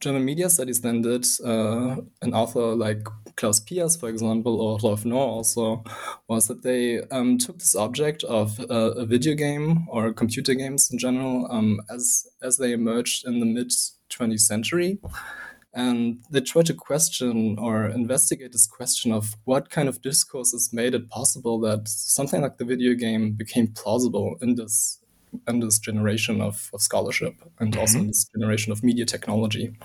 German 0.00 0.24
media 0.24 0.50
studies 0.50 0.80
then 0.82 1.00
did, 1.00 1.26
uh, 1.44 1.96
an 2.20 2.34
author 2.34 2.74
like 2.74 3.06
Claus 3.36 3.60
Pias, 3.60 3.98
for 3.98 4.08
example, 4.08 4.60
or 4.60 4.78
Rolf 4.82 5.04
Nohr 5.04 5.26
also, 5.26 5.84
was 6.28 6.48
that 6.48 6.62
they 6.62 7.00
um, 7.10 7.38
took 7.38 7.58
this 7.58 7.74
object 7.74 8.22
of 8.24 8.60
uh, 8.70 8.92
a 8.92 9.06
video 9.06 9.34
game 9.34 9.86
or 9.88 10.12
computer 10.12 10.54
games 10.54 10.90
in 10.90 10.98
general 10.98 11.48
um, 11.50 11.80
as, 11.90 12.26
as 12.42 12.58
they 12.58 12.72
emerged 12.72 13.26
in 13.26 13.40
the 13.40 13.46
mid 13.46 13.70
20th 14.10 14.40
century. 14.40 14.98
And 15.72 16.24
they 16.30 16.40
tried 16.40 16.66
to 16.66 16.74
question 16.74 17.58
or 17.58 17.86
investigate 17.86 18.52
this 18.52 18.66
question 18.66 19.12
of 19.12 19.34
what 19.44 19.68
kind 19.68 19.88
of 19.88 20.00
discourses 20.00 20.72
made 20.72 20.94
it 20.94 21.10
possible 21.10 21.60
that 21.60 21.86
something 21.86 22.40
like 22.40 22.56
the 22.56 22.64
video 22.64 22.94
game 22.94 23.32
became 23.32 23.68
plausible 23.68 24.36
in 24.40 24.54
this 24.54 25.00
in 25.46 25.60
this 25.60 25.78
generation 25.78 26.40
of, 26.40 26.70
of 26.72 26.80
scholarship 26.80 27.34
and 27.58 27.72
mm-hmm. 27.72 27.80
also 27.80 27.98
in 27.98 28.06
this 28.08 28.26
generation 28.34 28.72
of 28.72 28.82
media 28.82 29.04
technology. 29.04 29.76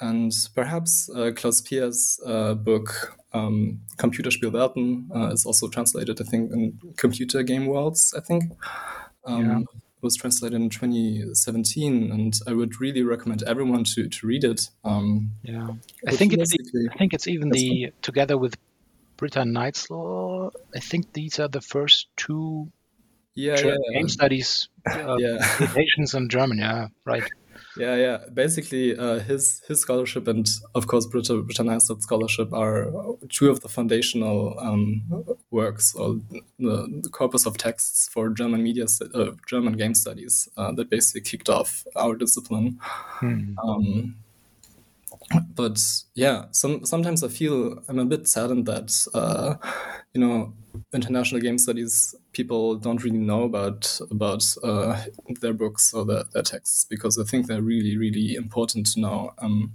And 0.00 0.32
perhaps 0.54 1.08
uh, 1.10 1.30
Claus 1.36 1.62
Pias' 1.62 2.18
uh, 2.26 2.54
book, 2.54 3.16
um, 3.32 3.80
Computerspielwelten, 3.98 5.14
uh, 5.14 5.32
is 5.32 5.46
also 5.46 5.68
translated, 5.68 6.20
I 6.20 6.24
think, 6.24 6.50
in 6.50 6.76
Computer 6.96 7.44
Game 7.44 7.66
Worlds, 7.66 8.12
I 8.16 8.20
think. 8.20 8.42
Um, 9.24 9.46
yeah. 9.46 9.58
It 9.60 10.02
was 10.02 10.16
translated 10.16 10.60
in 10.60 10.70
2017, 10.70 12.10
and 12.10 12.34
I 12.48 12.52
would 12.52 12.80
really 12.80 13.04
recommend 13.04 13.44
everyone 13.44 13.84
to, 13.94 14.08
to 14.08 14.26
read 14.26 14.42
it. 14.42 14.68
Um, 14.82 15.30
yeah, 15.44 15.68
I 16.08 16.16
think 16.16 16.32
it's 16.32 16.50
the, 16.50 16.88
I 16.92 16.98
think 16.98 17.14
it's 17.14 17.28
even 17.28 17.50
the 17.50 17.92
together 18.02 18.36
with 18.36 18.56
Britta 19.16 19.42
Neitzel. 19.42 20.50
I 20.74 20.80
think 20.80 21.12
these 21.12 21.38
are 21.38 21.46
the 21.46 21.60
first 21.60 22.08
two 22.16 22.72
yeah, 23.34 23.58
yeah, 23.58 23.76
game 23.92 24.08
studies 24.08 24.68
uh, 24.90 25.16
yeah. 25.18 25.38
in 26.14 26.28
German. 26.28 26.58
Yeah, 26.58 26.88
right. 27.04 27.24
Yeah, 27.76 27.96
yeah. 27.96 28.18
Basically, 28.32 28.96
uh, 28.96 29.20
his 29.20 29.62
his 29.66 29.80
scholarship 29.80 30.28
and 30.28 30.46
of 30.74 30.86
course 30.86 31.06
Britta 31.06 31.42
Britta 31.42 31.64
scholarship 31.80 32.52
are 32.52 32.92
two 33.30 33.50
of 33.50 33.60
the 33.60 33.68
foundational 33.68 34.58
um, 34.58 35.02
works 35.50 35.94
or 35.94 36.16
the, 36.58 37.00
the, 37.02 37.08
corpus 37.10 37.46
of 37.46 37.56
texts 37.56 38.08
for 38.12 38.28
German 38.28 38.62
media 38.62 38.86
uh, 39.14 39.30
German 39.48 39.74
game 39.74 39.94
studies 39.94 40.48
uh, 40.56 40.72
that 40.72 40.90
basically 40.90 41.22
kicked 41.22 41.48
off 41.48 41.84
our 41.96 42.14
discipline. 42.14 42.78
Hmm. 42.80 43.58
Um, 43.58 44.16
but 45.54 45.80
yeah, 46.14 46.46
some 46.50 46.84
sometimes 46.84 47.22
I 47.22 47.28
feel 47.28 47.82
I'm 47.88 47.98
a 47.98 48.04
bit 48.04 48.28
saddened 48.28 48.66
that 48.66 49.06
uh, 49.14 49.54
you 50.14 50.20
know 50.20 50.52
international 50.94 51.40
game 51.40 51.58
studies 51.58 52.14
people 52.32 52.76
don't 52.76 53.04
really 53.04 53.18
know 53.18 53.42
about 53.42 54.00
about 54.10 54.44
uh, 54.62 55.02
their 55.40 55.52
books 55.52 55.92
or 55.92 56.04
their, 56.04 56.24
their 56.32 56.42
texts 56.42 56.86
because 56.88 57.18
I 57.18 57.24
think 57.24 57.46
they're 57.46 57.62
really 57.62 57.96
really 57.96 58.34
important 58.34 58.86
to 58.92 59.00
know. 59.00 59.32
Um, 59.38 59.74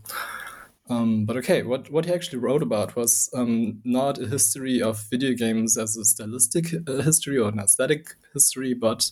um, 0.89 1.25
but 1.25 1.36
okay, 1.38 1.63
what, 1.63 1.91
what 1.91 2.06
he 2.06 2.13
actually 2.13 2.39
wrote 2.39 2.62
about 2.62 2.96
was 2.96 3.29
um, 3.36 3.82
not 3.84 4.17
a 4.20 4.27
history 4.27 4.82
of 4.82 5.03
video 5.10 5.34
games 5.34 5.77
as 5.77 5.98
a 5.98 6.06
stylistic 6.06 6.67
uh, 6.88 7.01
history 7.01 7.38
or 7.38 7.50
an 7.50 7.60
aesthetic 7.60 8.15
history, 8.34 8.74
but 8.74 9.12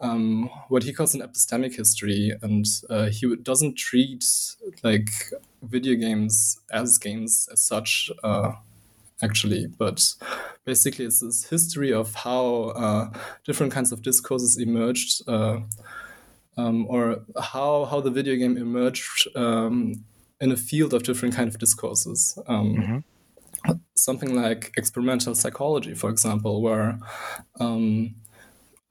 um, 0.00 0.50
what 0.68 0.82
he 0.82 0.92
calls 0.92 1.14
an 1.14 1.20
epistemic 1.20 1.76
history, 1.76 2.32
and 2.42 2.66
uh, 2.90 3.04
he 3.06 3.36
doesn't 3.36 3.76
treat 3.76 4.24
like 4.82 5.10
video 5.62 5.94
games 5.94 6.58
as 6.72 6.98
games 6.98 7.48
as 7.52 7.60
such, 7.60 8.10
uh, 8.24 8.52
actually, 9.22 9.66
but 9.66 10.02
basically 10.64 11.04
it's 11.04 11.20
this 11.20 11.44
history 11.48 11.92
of 11.92 12.14
how 12.14 12.72
uh, 12.76 13.10
different 13.44 13.72
kinds 13.72 13.92
of 13.92 14.02
discourses 14.02 14.58
emerged, 14.58 15.22
uh, 15.28 15.60
um, 16.56 16.86
or 16.88 17.24
how 17.40 17.86
how 17.86 18.00
the 18.00 18.10
video 18.10 18.36
game 18.36 18.56
emerged 18.56 19.28
um, 19.36 20.04
in 20.40 20.52
a 20.52 20.56
field 20.56 20.92
of 20.92 21.02
different 21.02 21.34
kind 21.34 21.48
of 21.48 21.58
discourses. 21.58 22.38
Um, 22.46 22.76
mm-hmm 22.76 22.98
something 23.94 24.34
like 24.34 24.72
experimental 24.76 25.34
psychology, 25.34 25.94
for 25.94 26.10
example, 26.10 26.62
where 26.62 26.98
um, 27.60 28.14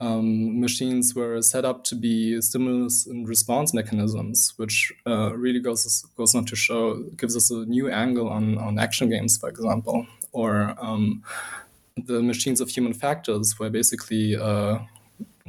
um, 0.00 0.60
machines 0.60 1.14
were 1.14 1.40
set 1.42 1.64
up 1.64 1.84
to 1.84 1.94
be 1.94 2.40
stimulus 2.40 3.06
and 3.06 3.28
response 3.28 3.72
mechanisms, 3.72 4.54
which 4.56 4.92
uh, 5.06 5.32
really 5.36 5.60
goes 5.60 6.04
goes 6.16 6.34
on 6.34 6.44
to 6.46 6.56
show 6.56 7.02
gives 7.16 7.36
us 7.36 7.50
a 7.50 7.64
new 7.66 7.90
angle 7.90 8.28
on 8.28 8.58
on 8.58 8.78
action 8.78 9.08
games, 9.08 9.36
for 9.36 9.48
example, 9.48 10.06
or 10.32 10.74
um, 10.78 11.22
the 11.96 12.22
machines 12.22 12.60
of 12.60 12.70
human 12.70 12.94
factors, 12.94 13.58
where 13.58 13.70
basically 13.70 14.36
uh, 14.36 14.78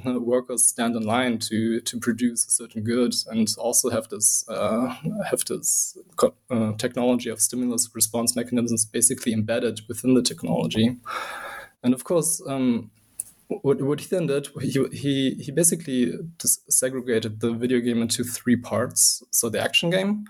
workers 0.06 0.64
stand 0.66 0.96
in 0.96 1.04
line 1.04 1.38
to 1.40 1.80
to 1.82 2.00
produce 2.00 2.46
a 2.46 2.52
certain 2.52 2.84
good 2.84 3.14
and 3.28 3.48
also 3.58 3.90
have 3.90 4.08
this 4.10 4.46
uh, 4.50 4.96
have 5.30 5.44
this 5.46 5.98
uh, 6.50 6.74
technology 6.78 7.30
of 7.30 7.40
stimulus 7.40 7.90
response 7.94 8.36
mechanisms 8.36 8.86
basically 8.86 9.34
embedded 9.34 9.82
within 9.88 10.14
the 10.14 10.22
technology. 10.22 10.98
And 11.84 11.94
of 11.94 12.04
course 12.04 12.42
um, 12.48 12.92
what, 13.62 13.82
what 13.82 14.00
he 14.00 14.08
then 14.08 14.28
did 14.28 14.48
he, 14.62 14.86
he 14.92 15.32
he 15.36 15.52
basically 15.52 16.14
segregated 16.70 17.40
the 17.40 17.54
video 17.54 17.80
game 17.80 18.02
into 18.02 18.24
three 18.24 18.56
parts. 18.56 19.24
So 19.32 19.50
the 19.50 19.62
action 19.62 19.90
game 19.90 20.26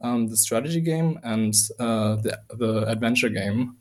um, 0.00 0.28
the 0.28 0.36
strategy 0.36 0.80
game 0.80 1.18
and 1.22 1.54
uh, 1.78 2.16
the, 2.16 2.38
the 2.50 2.88
adventure 2.88 3.28
game. 3.28 3.76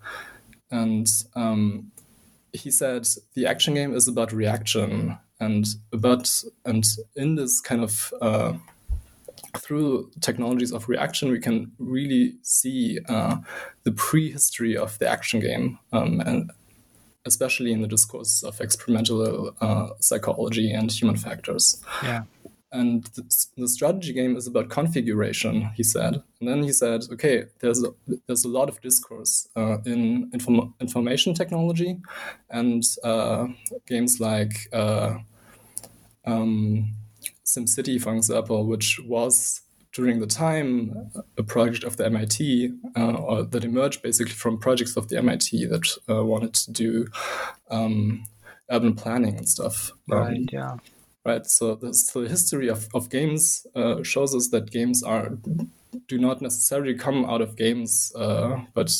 And 0.72 1.08
um, 1.36 1.92
he 2.54 2.72
said 2.72 3.08
the 3.34 3.46
action 3.46 3.74
game 3.74 3.96
is 3.96 4.08
about 4.08 4.32
reaction 4.32 5.18
and 5.40 5.66
about 5.94 6.44
and 6.66 6.86
in 7.16 7.36
this 7.36 7.62
kind 7.62 7.84
of 7.84 8.14
uh, 8.22 8.54
through 9.58 10.12
technologies 10.20 10.72
of 10.72 10.90
reaction 10.90 11.32
we 11.32 11.40
can 11.40 11.72
really 11.80 12.36
see 12.42 13.00
uh, 13.08 13.38
the 13.84 13.92
prehistory 13.92 14.76
of 14.76 15.00
the 15.00 15.08
action 15.08 15.40
game 15.40 15.80
um, 15.94 16.20
and 16.22 16.52
especially 17.26 17.72
in 17.72 17.82
the 17.82 17.88
discourse 17.88 18.44
of 18.44 18.60
experimental 18.62 19.56
uh, 19.62 19.90
psychology 20.00 20.72
and 20.72 20.92
human 20.92 21.16
factors. 21.16 21.82
Yeah. 22.04 22.24
And 22.72 23.04
the, 23.16 23.24
the, 23.58 23.68
strategy 23.68 24.14
game 24.14 24.38
is 24.38 24.46
about 24.46 24.70
configuration 24.70 25.72
he 25.76 25.82
said. 25.82 26.22
And 26.40 26.48
then 26.48 26.62
he 26.62 26.72
said 26.72 27.02
okay 27.14 27.46
there's 27.62 27.84
a, 27.84 27.90
there's 28.28 28.46
a 28.46 28.48
lot 28.48 28.70
of 28.70 28.80
discourse 28.82 29.48
uh, 29.56 29.78
in 29.88 30.30
inform, 30.34 30.76
information 30.80 31.34
technology 31.34 31.98
and 32.52 32.84
uh, 33.04 33.48
games 33.88 34.20
like 34.20 34.70
uh, 34.72 35.16
um, 36.26 36.94
SimCity, 37.46 38.00
for 38.00 38.16
example, 38.16 38.66
which 38.66 39.00
was 39.00 39.62
during 39.94 40.20
the 40.20 40.28
time 40.28 41.12
a 41.38 41.44
project 41.44 41.84
of 41.84 41.98
the 41.98 42.06
MIT, 42.06 42.74
uh, 42.96 43.14
or 43.14 43.44
that 43.44 43.64
emerged 43.64 44.02
basically 44.02 44.34
from 44.34 44.58
projects 44.58 44.96
of 44.98 45.10
the 45.10 45.18
MIT 45.18 45.66
that 45.66 45.88
uh, 46.10 46.24
wanted 46.24 46.54
to 46.54 46.72
do 46.72 47.08
um, 47.72 48.24
urban 48.70 48.94
planning 48.96 49.36
and 49.38 49.50
stuff. 49.50 49.92
Right. 50.08 50.38
Um, 50.38 50.48
yeah 50.52 50.78
right? 51.26 51.46
So 51.46 51.76
the, 51.76 51.94
so 51.94 52.22
the 52.22 52.30
history 52.30 52.70
of, 52.70 52.88
of 52.94 53.10
games 53.10 53.68
uh, 53.76 54.04
shows 54.04 54.36
us 54.36 54.50
that 54.50 54.72
games 54.72 55.04
are 55.04 55.38
do 56.08 56.18
not 56.18 56.42
necessarily 56.42 56.94
come 56.94 57.26
out 57.26 57.42
of 57.42 57.56
games, 57.56 58.14
uh, 58.16 58.58
but 58.74 58.92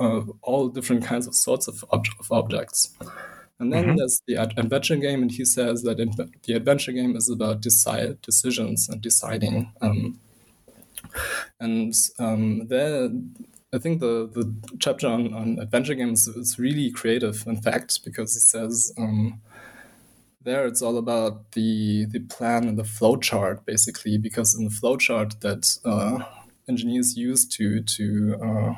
uh, 0.00 0.22
all 0.42 0.68
different 0.68 1.04
kinds 1.04 1.26
of 1.26 1.34
sorts 1.34 1.68
of, 1.68 1.84
ob- 1.92 2.06
of 2.20 2.30
objects. 2.32 2.94
And 3.58 3.72
then 3.72 3.84
mm-hmm. 3.84 3.96
there's 3.96 4.22
the 4.26 4.36
ad- 4.36 4.58
adventure 4.58 4.96
game, 4.96 5.22
and 5.22 5.30
he 5.32 5.44
says 5.44 5.82
that 5.82 5.98
in, 5.98 6.12
the 6.42 6.52
adventure 6.52 6.92
game 6.92 7.16
is 7.16 7.30
about 7.30 7.62
decide 7.62 8.20
decisions 8.20 8.88
and 8.88 9.00
deciding. 9.00 9.72
Um, 9.80 10.20
and 11.58 11.94
um, 12.18 12.66
there, 12.68 13.08
I 13.72 13.78
think 13.78 14.00
the, 14.00 14.28
the 14.32 14.54
chapter 14.78 15.06
on, 15.06 15.32
on 15.32 15.58
adventure 15.58 15.94
games 15.94 16.28
is 16.28 16.58
really 16.58 16.90
creative, 16.90 17.44
in 17.46 17.60
fact, 17.62 18.04
because 18.04 18.34
he 18.34 18.40
says 18.40 18.92
um, 18.98 19.40
there 20.46 20.64
it's 20.66 20.80
all 20.80 20.96
about 20.96 21.52
the 21.52 22.06
the 22.06 22.20
plan 22.20 22.68
and 22.68 22.78
the 22.78 22.84
flow 22.84 23.16
chart 23.16 23.66
basically 23.66 24.16
because 24.16 24.54
in 24.54 24.64
the 24.64 24.70
flow 24.70 24.96
chart 24.96 25.34
that 25.40 25.76
uh, 25.84 26.24
engineers 26.68 27.16
use 27.18 27.44
to 27.44 27.82
to 27.82 28.36
uh, 28.40 28.74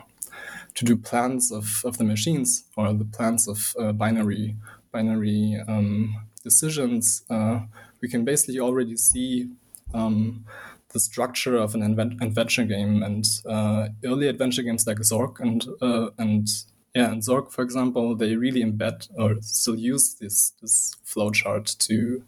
to 0.74 0.84
do 0.84 0.96
plans 0.96 1.50
of, 1.52 1.82
of 1.84 1.98
the 1.98 2.04
machines 2.04 2.64
or 2.76 2.92
the 2.92 3.04
plans 3.04 3.48
of 3.48 3.74
uh, 3.78 3.92
binary 3.92 4.56
binary 4.92 5.60
um, 5.68 6.14
decisions 6.42 7.24
uh, 7.30 7.60
we 8.00 8.08
can 8.08 8.24
basically 8.24 8.60
already 8.60 8.96
see 8.96 9.48
um, 9.94 10.44
the 10.92 11.00
structure 11.00 11.56
of 11.56 11.74
an 11.74 11.82
adventure 12.22 12.64
game 12.64 13.02
and 13.02 13.24
uh, 13.46 13.88
early 14.04 14.28
adventure 14.28 14.62
games 14.62 14.86
like 14.86 14.98
Zork 14.98 15.40
and 15.40 15.66
uh, 15.82 16.10
and 16.16 16.48
yeah, 16.94 17.12
and 17.12 17.22
Zork, 17.22 17.52
for 17.52 17.62
example, 17.62 18.16
they 18.16 18.34
really 18.34 18.64
embed 18.64 19.08
or 19.16 19.36
still 19.42 19.76
use 19.76 20.14
this 20.14 20.50
this 20.62 20.96
flowchart 21.04 21.76
to 21.86 22.24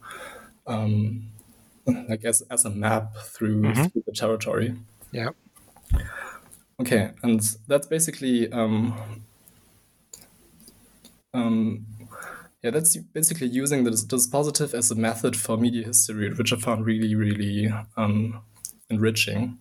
um, 0.67 1.31
like 2.09 2.25
as, 2.25 2.43
as 2.51 2.65
a 2.65 2.71
map 2.71 3.17
through, 3.17 3.63
mm-hmm. 3.63 3.85
through 3.85 4.03
the 4.07 4.13
territory. 4.13 4.77
Yeah. 5.13 5.31
Okay, 6.81 7.11
and 7.23 7.41
that's 7.69 7.87
basically 7.87 8.51
um, 8.53 8.99
um, 11.35 11.87
yeah, 12.63 12.71
that's 12.71 12.97
basically 12.97 13.49
using 13.49 13.85
the 13.85 13.91
dispositive 13.91 14.75
as 14.75 14.91
a 14.91 14.95
method 14.95 15.37
for 15.37 15.57
media 15.57 15.87
history, 15.87 16.33
which 16.33 16.53
I 16.53 16.57
found 16.57 16.87
really, 16.87 17.15
really 17.15 17.73
um, 17.97 18.41
enriching. 18.89 19.59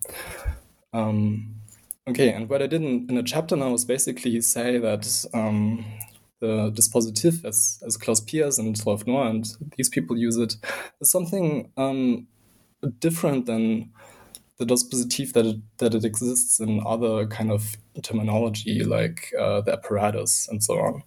Um, 0.92 1.60
Okay, 2.10 2.32
and 2.32 2.48
what 2.48 2.60
I 2.60 2.66
did 2.66 2.82
in, 2.82 3.06
in 3.08 3.14
the 3.14 3.22
chapter 3.22 3.54
now 3.54 3.72
is 3.72 3.84
basically 3.84 4.40
say 4.40 4.78
that 4.78 5.24
um, 5.32 5.84
the 6.40 6.72
dispositif, 6.72 7.44
as, 7.44 7.80
as 7.86 7.96
Claus 7.96 8.20
Pias 8.20 8.58
and 8.58 8.76
Rolf 8.84 9.06
Nohr 9.06 9.28
and 9.28 9.46
these 9.76 9.88
people 9.88 10.16
use 10.16 10.36
it, 10.36 10.56
is 11.00 11.10
something 11.10 11.70
um, 11.76 12.26
different 12.98 13.46
than 13.46 13.92
the 14.60 14.66
dispositif 14.66 15.32
that 15.32 15.46
it, 15.46 15.56
that 15.78 15.94
it 15.94 16.04
exists 16.04 16.60
in 16.60 16.82
other 16.86 17.26
kind 17.26 17.50
of 17.50 17.76
terminology 18.02 18.84
like 18.84 19.32
uh, 19.38 19.62
the 19.62 19.72
apparatus 19.72 20.46
and 20.50 20.62
so 20.62 20.78
on. 20.78 21.02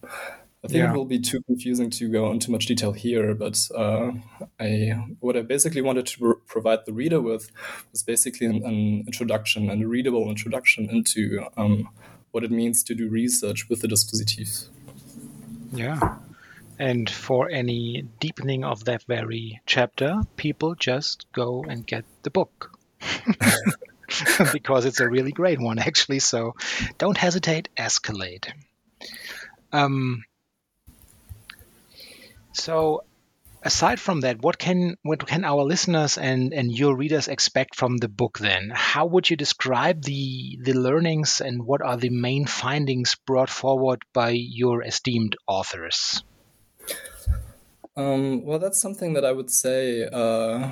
I 0.64 0.70
think 0.70 0.80
yeah. 0.80 0.92
it 0.92 0.96
will 0.96 1.06
be 1.06 1.20
too 1.20 1.42
confusing 1.44 1.90
to 1.92 2.10
go 2.10 2.32
into 2.32 2.50
much 2.50 2.66
detail 2.66 2.94
here, 2.94 3.36
but 3.36 3.60
uh, 3.76 4.12
I 4.60 4.94
what 5.20 5.38
I 5.38 5.42
basically 5.42 5.82
wanted 5.82 6.08
to 6.08 6.42
provide 6.48 6.86
the 6.86 6.94
reader 6.94 7.22
with 7.22 7.52
was 7.92 8.02
basically 8.02 8.48
an, 8.48 8.64
an 8.66 9.04
introduction 9.06 9.70
and 9.70 9.84
a 9.84 9.88
readable 9.88 10.30
introduction 10.30 10.90
into 10.90 11.46
um, 11.58 11.90
what 12.32 12.44
it 12.44 12.50
means 12.52 12.82
to 12.86 12.96
do 12.96 13.08
research 13.08 13.70
with 13.70 13.82
the 13.82 13.88
dispositif. 13.88 14.70
Yeah. 15.74 16.18
And 16.80 17.08
for 17.10 17.50
any 17.50 18.08
deepening 18.20 18.64
of 18.64 18.86
that 18.86 19.04
very 19.04 19.62
chapter, 19.68 20.22
people 20.38 20.74
just 20.76 21.28
go 21.34 21.64
and 21.68 21.86
get 21.86 22.06
the 22.24 22.32
book. 22.32 22.80
because 24.54 24.86
it's 24.86 25.00
a 25.00 25.10
really 25.10 25.32
great 25.32 25.60
one, 25.60 25.80
actually. 25.80 26.20
So 26.20 26.56
don't 26.98 27.18
hesitate, 27.18 27.70
escalate. 27.78 28.52
Um, 29.72 30.24
so 32.54 33.04
aside 33.64 34.00
from 34.00 34.22
that, 34.22 34.42
what 34.42 34.58
can 34.58 34.98
what 35.02 35.26
can 35.26 35.44
our 35.44 35.64
listeners 35.64 36.18
and 36.18 36.54
and 36.54 36.72
your 36.72 36.96
readers 36.96 37.28
expect 37.28 37.76
from 37.76 37.98
the 37.98 38.08
book 38.10 38.38
then? 38.40 38.72
How 38.74 39.06
would 39.06 39.30
you 39.30 39.36
describe 39.36 40.04
the 40.04 40.60
the 40.62 40.74
learnings 40.74 41.42
and 41.42 41.64
what 41.64 41.82
are 41.82 41.98
the 41.98 42.10
main 42.10 42.46
findings 42.46 43.16
brought 43.26 43.50
forward 43.50 44.04
by 44.14 44.30
your 44.30 44.84
esteemed 44.84 45.36
authors? 45.48 46.24
Um, 47.96 48.44
well, 48.44 48.60
that's 48.60 48.82
something 48.82 49.14
that 49.14 49.24
I 49.24 49.32
would 49.32 49.52
say 49.52 50.08
uh, 50.12 50.72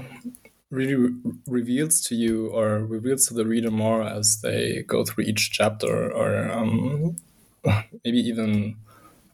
really 0.72 0.96
re 0.96 1.14
reveals 1.48 2.02
to 2.02 2.16
you 2.16 2.48
or 2.48 2.80
reveals 2.80 3.28
to 3.28 3.34
the 3.34 3.46
reader 3.46 3.70
more 3.70 4.02
as 4.02 4.42
they 4.42 4.84
go 4.88 5.04
through 5.04 5.26
each 5.26 5.52
chapter, 5.52 6.12
or 6.12 6.50
um, 6.50 7.18
maybe 8.04 8.20
even 8.20 8.78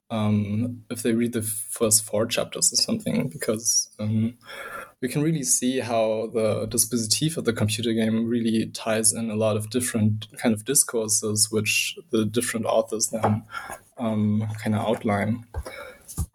um, 0.10 0.84
if 0.90 1.04
they 1.04 1.14
read 1.14 1.34
the 1.34 1.42
first 1.42 2.04
four 2.04 2.26
chapters 2.26 2.74
or 2.74 2.76
something, 2.76 3.30
because 3.30 3.90
um, 4.00 4.36
we 5.02 5.08
can 5.08 5.22
really 5.22 5.44
see 5.44 5.80
how 5.80 6.30
the 6.34 6.68
dispositif 6.68 7.38
of 7.38 7.46
the 7.46 7.54
computer 7.54 7.94
game 7.94 8.28
really 8.28 8.68
ties 8.68 9.14
in 9.14 9.30
a 9.30 9.36
lot 9.36 9.56
of 9.56 9.70
different 9.70 10.28
kind 10.38 10.54
of 10.54 10.66
discourses, 10.66 11.52
which 11.52 11.98
the 12.10 12.26
different 12.26 12.66
authors 12.66 13.08
then 13.10 13.44
um, 13.98 14.48
kind 14.62 14.76
of 14.76 14.82
outline. 14.82 15.46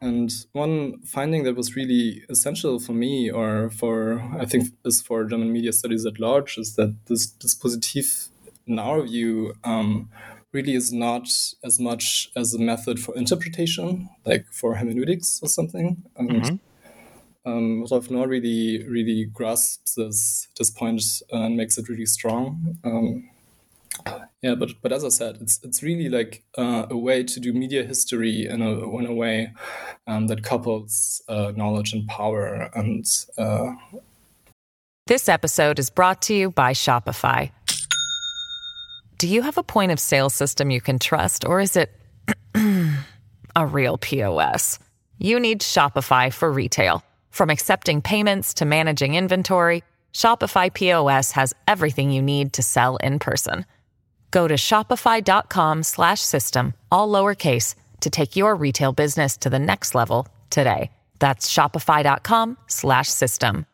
And 0.01 0.33
one 0.53 1.01
finding 1.03 1.45
that 1.45 1.57
was 1.57 1.77
really 1.77 2.25
essential 2.29 2.79
for 2.79 2.93
me, 2.93 3.31
or 3.31 3.71
for 3.71 4.21
I 4.39 4.47
think 4.47 4.73
is 4.85 5.01
for 5.01 5.25
German 5.25 5.53
media 5.53 5.73
studies 5.73 6.07
at 6.07 6.19
large, 6.19 6.59
is 6.59 6.75
that 6.77 6.97
this 7.07 7.33
dispositif, 7.33 8.29
in 8.67 8.79
our 8.79 9.03
view, 9.03 9.55
um, 9.65 10.09
really 10.53 10.75
is 10.75 10.93
not 10.93 11.29
as 11.65 11.81
much 11.81 12.31
as 12.37 12.55
a 12.55 12.59
method 12.59 13.01
for 13.01 13.17
interpretation, 13.17 14.09
like 14.27 14.47
for 14.53 14.75
hermeneutics 14.75 15.41
or 15.43 15.49
something. 15.49 16.03
And 16.17 16.31
mm-hmm. 16.31 17.51
um, 17.51 17.87
Rolf 17.91 18.11
Nohr 18.11 18.29
really, 18.29 18.87
really 18.87 19.25
grasps 19.25 19.95
this 19.95 20.49
this 20.59 20.71
point 20.71 21.03
and 21.31 21.57
makes 21.57 21.79
it 21.79 21.89
really 21.89 22.07
strong. 22.07 22.79
Um, 22.85 23.31
yeah, 24.43 24.57
but 24.57 24.71
but 24.83 24.93
as 24.93 25.05
I 25.05 25.09
said, 25.09 25.39
it's 25.41 25.61
it's 25.63 25.85
really 25.85 26.09
like 26.09 26.43
uh, 26.59 26.87
a 26.91 26.97
way 26.97 27.23
to 27.23 27.41
do 27.41 27.53
media 27.53 27.85
history 27.85 28.47
in 28.49 28.61
a 28.61 28.99
in 28.99 29.07
a 29.07 29.15
way 29.15 29.53
um, 30.09 30.27
that 30.27 30.43
couples 30.43 31.23
uh, 31.29 31.53
knowledge 31.55 31.93
and 31.93 32.09
power. 32.09 32.69
And 32.75 33.07
uh... 33.39 33.73
this 35.07 35.29
episode 35.29 35.79
is 35.79 35.91
brought 35.91 36.23
to 36.23 36.35
you 36.35 36.51
by 36.51 36.73
Shopify. 36.73 37.53
Do 39.19 39.29
you 39.29 39.43
have 39.43 39.59
a 39.59 39.63
point 39.63 39.93
of 39.93 40.01
sale 40.01 40.29
system 40.29 40.73
you 40.73 40.81
can 40.81 40.99
trust, 40.99 41.45
or 41.45 41.61
is 41.61 41.77
it 41.77 41.93
a 43.55 43.67
real 43.67 43.97
POS? 43.97 44.81
You 45.19 45.39
need 45.39 45.61
Shopify 45.61 46.33
for 46.33 46.51
retail. 46.51 47.05
From 47.31 47.49
accepting 47.49 48.03
payments 48.03 48.55
to 48.55 48.65
managing 48.65 49.15
inventory, 49.15 49.85
Shopify 50.13 50.75
POS 50.75 51.31
has 51.33 51.55
everything 51.69 52.11
you 52.11 52.21
need 52.21 52.53
to 52.55 52.63
sell 52.63 52.97
in 52.97 53.21
person. 53.21 53.65
Go 54.33 54.49
to 54.49 54.55
shopify.com 54.55 55.85
slash 55.85 56.21
system, 56.21 56.75
all 56.91 57.09
lowercase 57.09 57.77
to 58.01 58.11
take 58.11 58.35
your 58.35 58.57
retail 58.57 58.93
business 58.93 59.37
to 59.37 59.49
the 59.49 59.61
next 59.61 59.95
level 59.95 60.27
today. 60.51 60.91
That's 61.21 61.49
shopify.com 61.53 62.59
slash 62.67 63.09
system. 63.09 63.67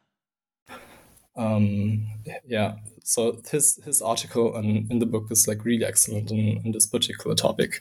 Um, 1.35 2.07
yeah, 2.45 2.75
so 3.05 3.41
his 3.51 3.79
his 3.85 4.03
article 4.03 4.57
in, 4.57 4.89
in 4.91 4.99
the 4.99 5.07
book 5.07 5.29
is 5.31 5.47
like 5.49 5.65
really 5.65 5.85
excellent 5.85 6.31
in, 6.31 6.61
in 6.65 6.73
this 6.73 6.87
particular 6.87 7.35
topic. 7.37 7.81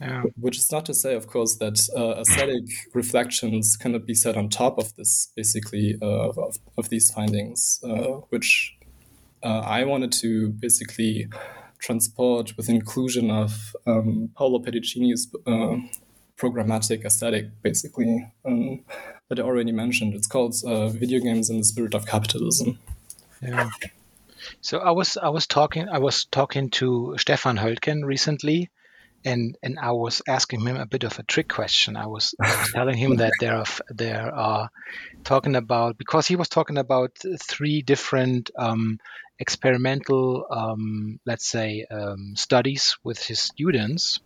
Yeah. 0.00 0.22
Which 0.40 0.56
is 0.56 0.72
not 0.72 0.86
to 0.86 0.94
say, 0.94 1.14
of 1.14 1.26
course, 1.28 1.56
that 1.56 1.78
uh, 1.96 2.20
aesthetic 2.22 2.64
reflections 2.94 3.76
cannot 3.76 4.06
be 4.06 4.14
set 4.14 4.36
on 4.36 4.48
top 4.48 4.78
of 4.78 4.96
this, 4.96 5.30
basically, 5.36 5.96
uh, 6.02 6.30
of, 6.30 6.56
of 6.76 6.88
these 6.88 7.10
findings, 7.12 7.78
uh, 7.84 8.22
which 8.30 8.76
uh, 9.44 9.60
I 9.60 9.84
wanted 9.84 10.10
to 10.12 10.48
basically 10.48 11.28
transport 11.84 12.56
with 12.56 12.68
inclusion 12.68 13.30
of 13.30 13.76
um, 13.86 14.30
Paolo 14.36 14.58
Pedercini's 14.58 15.28
uh, 15.46 15.76
programmatic 16.36 17.04
aesthetic, 17.04 17.46
basically, 17.62 18.32
um, 18.44 18.84
that 19.28 19.38
I 19.38 19.42
already 19.42 19.72
mentioned. 19.72 20.14
It's 20.14 20.26
called 20.26 20.54
uh, 20.66 20.88
Video 20.88 21.20
Games 21.20 21.50
in 21.50 21.58
the 21.58 21.64
Spirit 21.64 21.94
of 21.94 22.06
Capitalism. 22.06 22.78
Yeah. 23.42 23.70
So 24.60 24.78
I 24.78 24.90
was 24.90 25.16
I 25.16 25.28
was 25.28 25.46
talking 25.46 25.88
I 25.88 25.98
was 25.98 26.24
talking 26.24 26.70
to 26.70 27.14
Stefan 27.18 27.56
Höltgen 27.58 28.04
recently, 28.04 28.70
and 29.24 29.56
and 29.62 29.78
I 29.78 29.92
was 29.92 30.22
asking 30.28 30.60
him 30.66 30.76
a 30.76 30.86
bit 30.86 31.04
of 31.04 31.18
a 31.18 31.22
trick 31.22 31.48
question. 31.48 31.96
I 31.96 32.06
was, 32.06 32.34
I 32.40 32.50
was 32.60 32.72
telling 32.74 32.96
him 32.96 33.16
that 33.16 33.32
there 33.40 33.56
are 33.56 33.64
there 33.88 34.34
are 34.34 34.70
talking 35.24 35.56
about 35.56 35.98
because 35.98 36.26
he 36.26 36.36
was 36.36 36.48
talking 36.48 36.78
about 36.78 37.12
three 37.40 37.82
different 37.82 38.50
um, 38.56 38.98
experimental, 39.38 40.46
um, 40.50 41.20
let's 41.26 41.46
say, 41.46 41.86
um, 41.90 42.34
studies 42.36 42.96
with 43.02 43.22
his 43.22 43.40
students. 43.40 44.20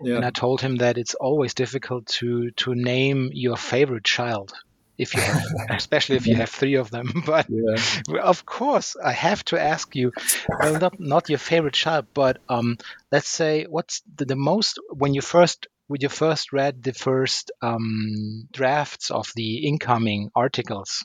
Yeah. 0.00 0.16
And 0.16 0.24
I 0.24 0.30
told 0.30 0.60
him 0.60 0.76
that 0.76 0.98
it's 0.98 1.14
always 1.14 1.54
difficult 1.54 2.06
to 2.18 2.50
to 2.52 2.74
name 2.74 3.30
your 3.32 3.56
favorite 3.56 4.04
child 4.04 4.52
if 5.00 5.14
you 5.14 5.22
have, 5.22 5.42
especially 5.70 6.16
if 6.16 6.26
you 6.26 6.36
have 6.36 6.50
three 6.50 6.74
of 6.74 6.90
them. 6.90 7.22
But 7.26 7.46
yeah. 7.48 8.20
of 8.22 8.44
course, 8.44 8.96
I 9.02 9.12
have 9.12 9.44
to 9.46 9.60
ask 9.60 9.96
you, 9.96 10.12
well, 10.60 10.78
not 10.78 11.00
not 11.00 11.28
your 11.28 11.38
favorite 11.38 11.74
child, 11.74 12.06
but 12.14 12.38
um, 12.48 12.76
let's 13.10 13.28
say 13.28 13.64
what's 13.64 14.02
the, 14.16 14.26
the 14.26 14.36
most 14.36 14.78
when 14.92 15.14
you 15.14 15.22
first 15.22 15.66
when 15.86 16.00
you 16.00 16.08
first 16.08 16.52
read 16.52 16.82
the 16.82 16.92
first 16.92 17.50
um, 17.62 18.46
drafts 18.52 19.10
of 19.10 19.26
the 19.34 19.66
incoming 19.66 20.30
articles 20.36 21.04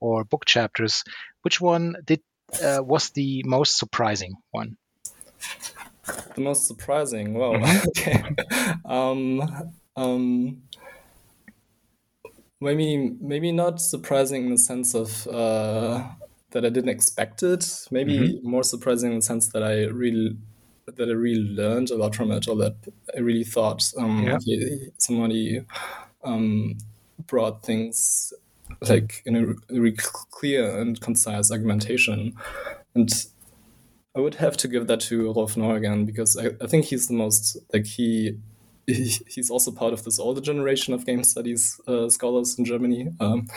or 0.00 0.24
book 0.24 0.44
chapters, 0.44 1.04
which 1.42 1.60
one 1.60 1.96
did 2.04 2.20
uh, 2.62 2.80
was 2.82 3.10
the 3.10 3.42
most 3.46 3.76
surprising 3.78 4.34
one? 4.50 4.76
The 6.34 6.40
most 6.40 6.66
surprising, 6.66 7.34
well, 7.34 7.54
mm-hmm. 7.54 7.88
okay. 7.88 8.22
um, 8.84 9.72
um, 9.96 10.62
maybe 12.60 13.16
maybe 13.20 13.52
not 13.52 13.80
surprising 13.80 14.46
in 14.46 14.50
the 14.52 14.58
sense 14.58 14.94
of 14.94 15.26
uh, 15.28 16.04
that 16.50 16.64
I 16.64 16.68
didn't 16.68 16.90
expect 16.90 17.42
it. 17.42 17.86
Maybe 17.90 18.18
mm-hmm. 18.18 18.48
more 18.48 18.62
surprising 18.62 19.10
in 19.10 19.18
the 19.18 19.22
sense 19.22 19.48
that 19.48 19.62
I 19.62 19.84
really 19.84 20.36
that 20.86 21.08
I 21.08 21.12
really 21.12 21.48
learned 21.48 21.90
a 21.90 21.96
lot 21.96 22.14
from 22.14 22.30
it, 22.30 22.48
or 22.48 22.56
that 22.56 22.76
I 23.16 23.20
really 23.20 23.44
thought 23.44 23.84
um, 23.98 24.24
yeah. 24.24 24.68
somebody 24.98 25.64
um, 26.22 26.76
brought 27.26 27.64
things 27.64 28.32
like 28.88 29.22
in 29.24 29.36
a 29.36 29.72
really 29.72 29.96
clear 29.96 30.78
and 30.78 31.00
concise 31.00 31.50
argumentation, 31.50 32.34
and 32.94 33.10
I 34.16 34.20
would 34.20 34.36
have 34.36 34.56
to 34.58 34.68
give 34.68 34.86
that 34.86 35.00
to 35.00 35.32
Rolf 35.32 35.54
Neuhagen 35.54 36.06
because 36.06 36.36
I, 36.36 36.50
I 36.62 36.66
think 36.66 36.86
he's 36.86 37.08
the 37.08 37.14
most 37.14 37.56
like 37.72 37.86
he 37.86 38.38
he's 39.28 39.50
also 39.50 39.70
part 39.70 39.92
of 39.92 40.04
this 40.04 40.18
older 40.18 40.40
generation 40.40 40.94
of 40.94 41.06
game 41.06 41.24
studies 41.24 41.80
uh, 41.86 42.08
scholars 42.08 42.58
in 42.58 42.64
Germany. 42.64 43.08
Um, 43.20 43.48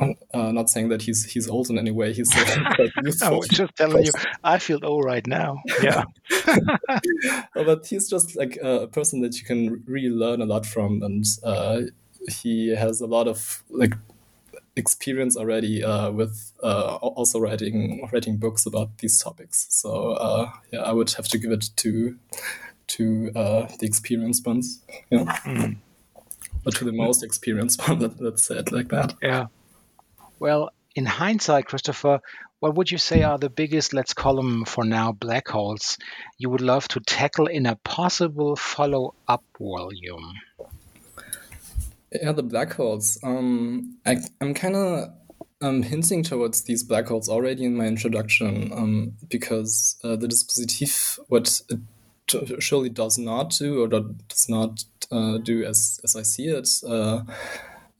uh, 0.00 0.50
not 0.50 0.68
saying 0.68 0.88
that 0.88 1.02
he's 1.02 1.24
he's 1.24 1.48
old 1.48 1.70
in 1.70 1.78
any 1.78 1.92
way. 1.92 2.12
He's 2.12 2.30
I 3.22 3.30
was 3.30 3.48
just 3.48 3.76
telling 3.76 4.04
you, 4.04 4.12
I 4.42 4.58
feel 4.58 4.80
old 4.82 5.04
right 5.04 5.26
now. 5.26 5.62
Yeah, 5.82 6.04
but 7.54 7.86
he's 7.86 8.10
just 8.10 8.36
like 8.36 8.58
a 8.62 8.88
person 8.88 9.20
that 9.22 9.38
you 9.38 9.44
can 9.44 9.84
really 9.86 10.10
learn 10.10 10.42
a 10.42 10.46
lot 10.46 10.66
from, 10.66 11.02
and 11.02 11.24
uh, 11.44 11.82
he 12.28 12.74
has 12.74 13.00
a 13.00 13.06
lot 13.06 13.28
of 13.28 13.62
like 13.70 13.94
experience 14.76 15.36
already 15.36 15.84
uh, 15.84 16.10
with 16.10 16.52
uh, 16.62 16.96
also 16.96 17.38
writing 17.38 18.08
writing 18.12 18.36
books 18.36 18.66
about 18.66 18.98
these 18.98 19.18
topics. 19.22 19.66
So 19.70 20.12
uh, 20.12 20.50
yeah, 20.72 20.80
I 20.80 20.92
would 20.92 21.12
have 21.12 21.28
to 21.28 21.38
give 21.38 21.52
it 21.52 21.66
to 21.76 22.18
to 22.88 23.30
uh, 23.34 23.66
the 23.78 23.86
experienced 23.86 24.46
ones, 24.46 24.82
yeah, 25.10 25.24
mm. 25.24 25.76
or 26.64 26.72
to 26.72 26.84
the 26.84 26.92
most 26.92 27.22
experienced 27.22 27.86
one. 27.88 27.98
That, 27.98 28.20
let's 28.20 28.44
say 28.44 28.56
it 28.58 28.72
like 28.72 28.88
that. 28.88 29.14
Yeah. 29.22 29.46
Well, 30.38 30.70
in 30.94 31.06
hindsight, 31.06 31.66
Christopher, 31.66 32.20
what 32.60 32.76
would 32.76 32.90
you 32.90 32.98
say 32.98 33.22
are 33.22 33.38
the 33.38 33.50
biggest, 33.50 33.92
let's 33.92 34.14
call 34.14 34.36
them 34.36 34.64
for 34.64 34.84
now, 34.84 35.12
black 35.12 35.48
holes 35.48 35.98
you 36.38 36.48
would 36.50 36.60
love 36.60 36.88
to 36.88 37.00
tackle 37.00 37.46
in 37.46 37.66
a 37.66 37.76
possible 37.76 38.56
follow 38.56 39.14
up 39.28 39.44
volume? 39.58 40.32
Yeah, 42.12 42.32
the 42.32 42.42
black 42.42 42.72
holes. 42.72 43.18
Um, 43.22 43.98
I, 44.06 44.16
I'm 44.40 44.54
kind 44.54 44.76
of 44.76 45.10
um, 45.60 45.82
hinting 45.82 46.22
towards 46.22 46.62
these 46.62 46.82
black 46.82 47.08
holes 47.08 47.28
already 47.28 47.64
in 47.64 47.76
my 47.76 47.86
introduction 47.86 48.72
um, 48.72 49.12
because 49.28 49.96
uh, 50.04 50.16
the 50.16 50.28
dispositif, 50.28 51.18
what 51.28 51.60
it 51.68 51.80
surely 52.58 52.88
does 52.88 53.18
not 53.18 53.54
do 53.58 53.82
or 53.82 53.88
does 53.88 54.48
not 54.48 54.84
uh, 55.10 55.38
do 55.38 55.64
as, 55.64 56.00
as 56.04 56.16
I 56.16 56.22
see 56.22 56.46
it, 56.48 56.68
uh, 56.86 57.22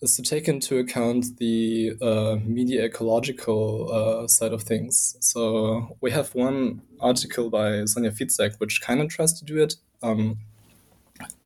is 0.00 0.16
to 0.16 0.22
take 0.22 0.48
into 0.48 0.78
account 0.78 1.38
the 1.38 1.96
uh, 2.00 2.36
media 2.44 2.84
ecological 2.84 3.90
uh, 3.92 4.28
side 4.28 4.52
of 4.52 4.62
things. 4.62 5.16
So 5.20 5.96
we 6.00 6.10
have 6.10 6.34
one 6.34 6.82
article 7.00 7.50
by 7.50 7.70
Sonja 7.84 8.12
Fitzek 8.16 8.58
which 8.58 8.80
kind 8.82 9.00
of 9.00 9.08
tries 9.08 9.32
to 9.40 9.44
do 9.44 9.62
it, 9.62 9.74
um, 10.02 10.38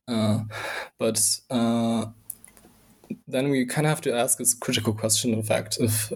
uh, 0.07 0.41
but 0.97 1.19
uh, 1.49 2.07
then 3.27 3.49
we 3.49 3.65
kind 3.65 3.85
of 3.85 3.89
have 3.89 4.01
to 4.01 4.13
ask 4.13 4.37
this 4.37 4.53
critical 4.53 4.93
question, 4.93 5.33
in 5.33 5.43
fact, 5.43 5.77
if 5.79 6.11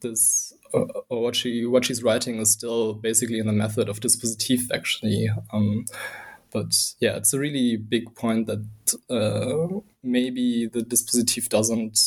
this 0.00 0.52
or, 0.72 0.88
or 1.08 1.22
what 1.22 1.36
she 1.36 1.64
what 1.66 1.84
she's 1.84 2.02
writing 2.02 2.36
is 2.38 2.50
still 2.50 2.94
basically 2.94 3.38
in 3.38 3.46
the 3.46 3.52
method 3.52 3.88
of 3.88 4.00
dispositif 4.00 4.70
actually. 4.72 5.28
Um, 5.52 5.84
but 6.52 6.74
yeah, 7.00 7.16
it's 7.16 7.32
a 7.32 7.38
really 7.38 7.76
big 7.76 8.14
point 8.14 8.46
that 8.46 8.94
uh, 9.10 9.80
maybe 10.02 10.66
the 10.66 10.80
dispositif 10.80 11.48
doesn't 11.48 11.98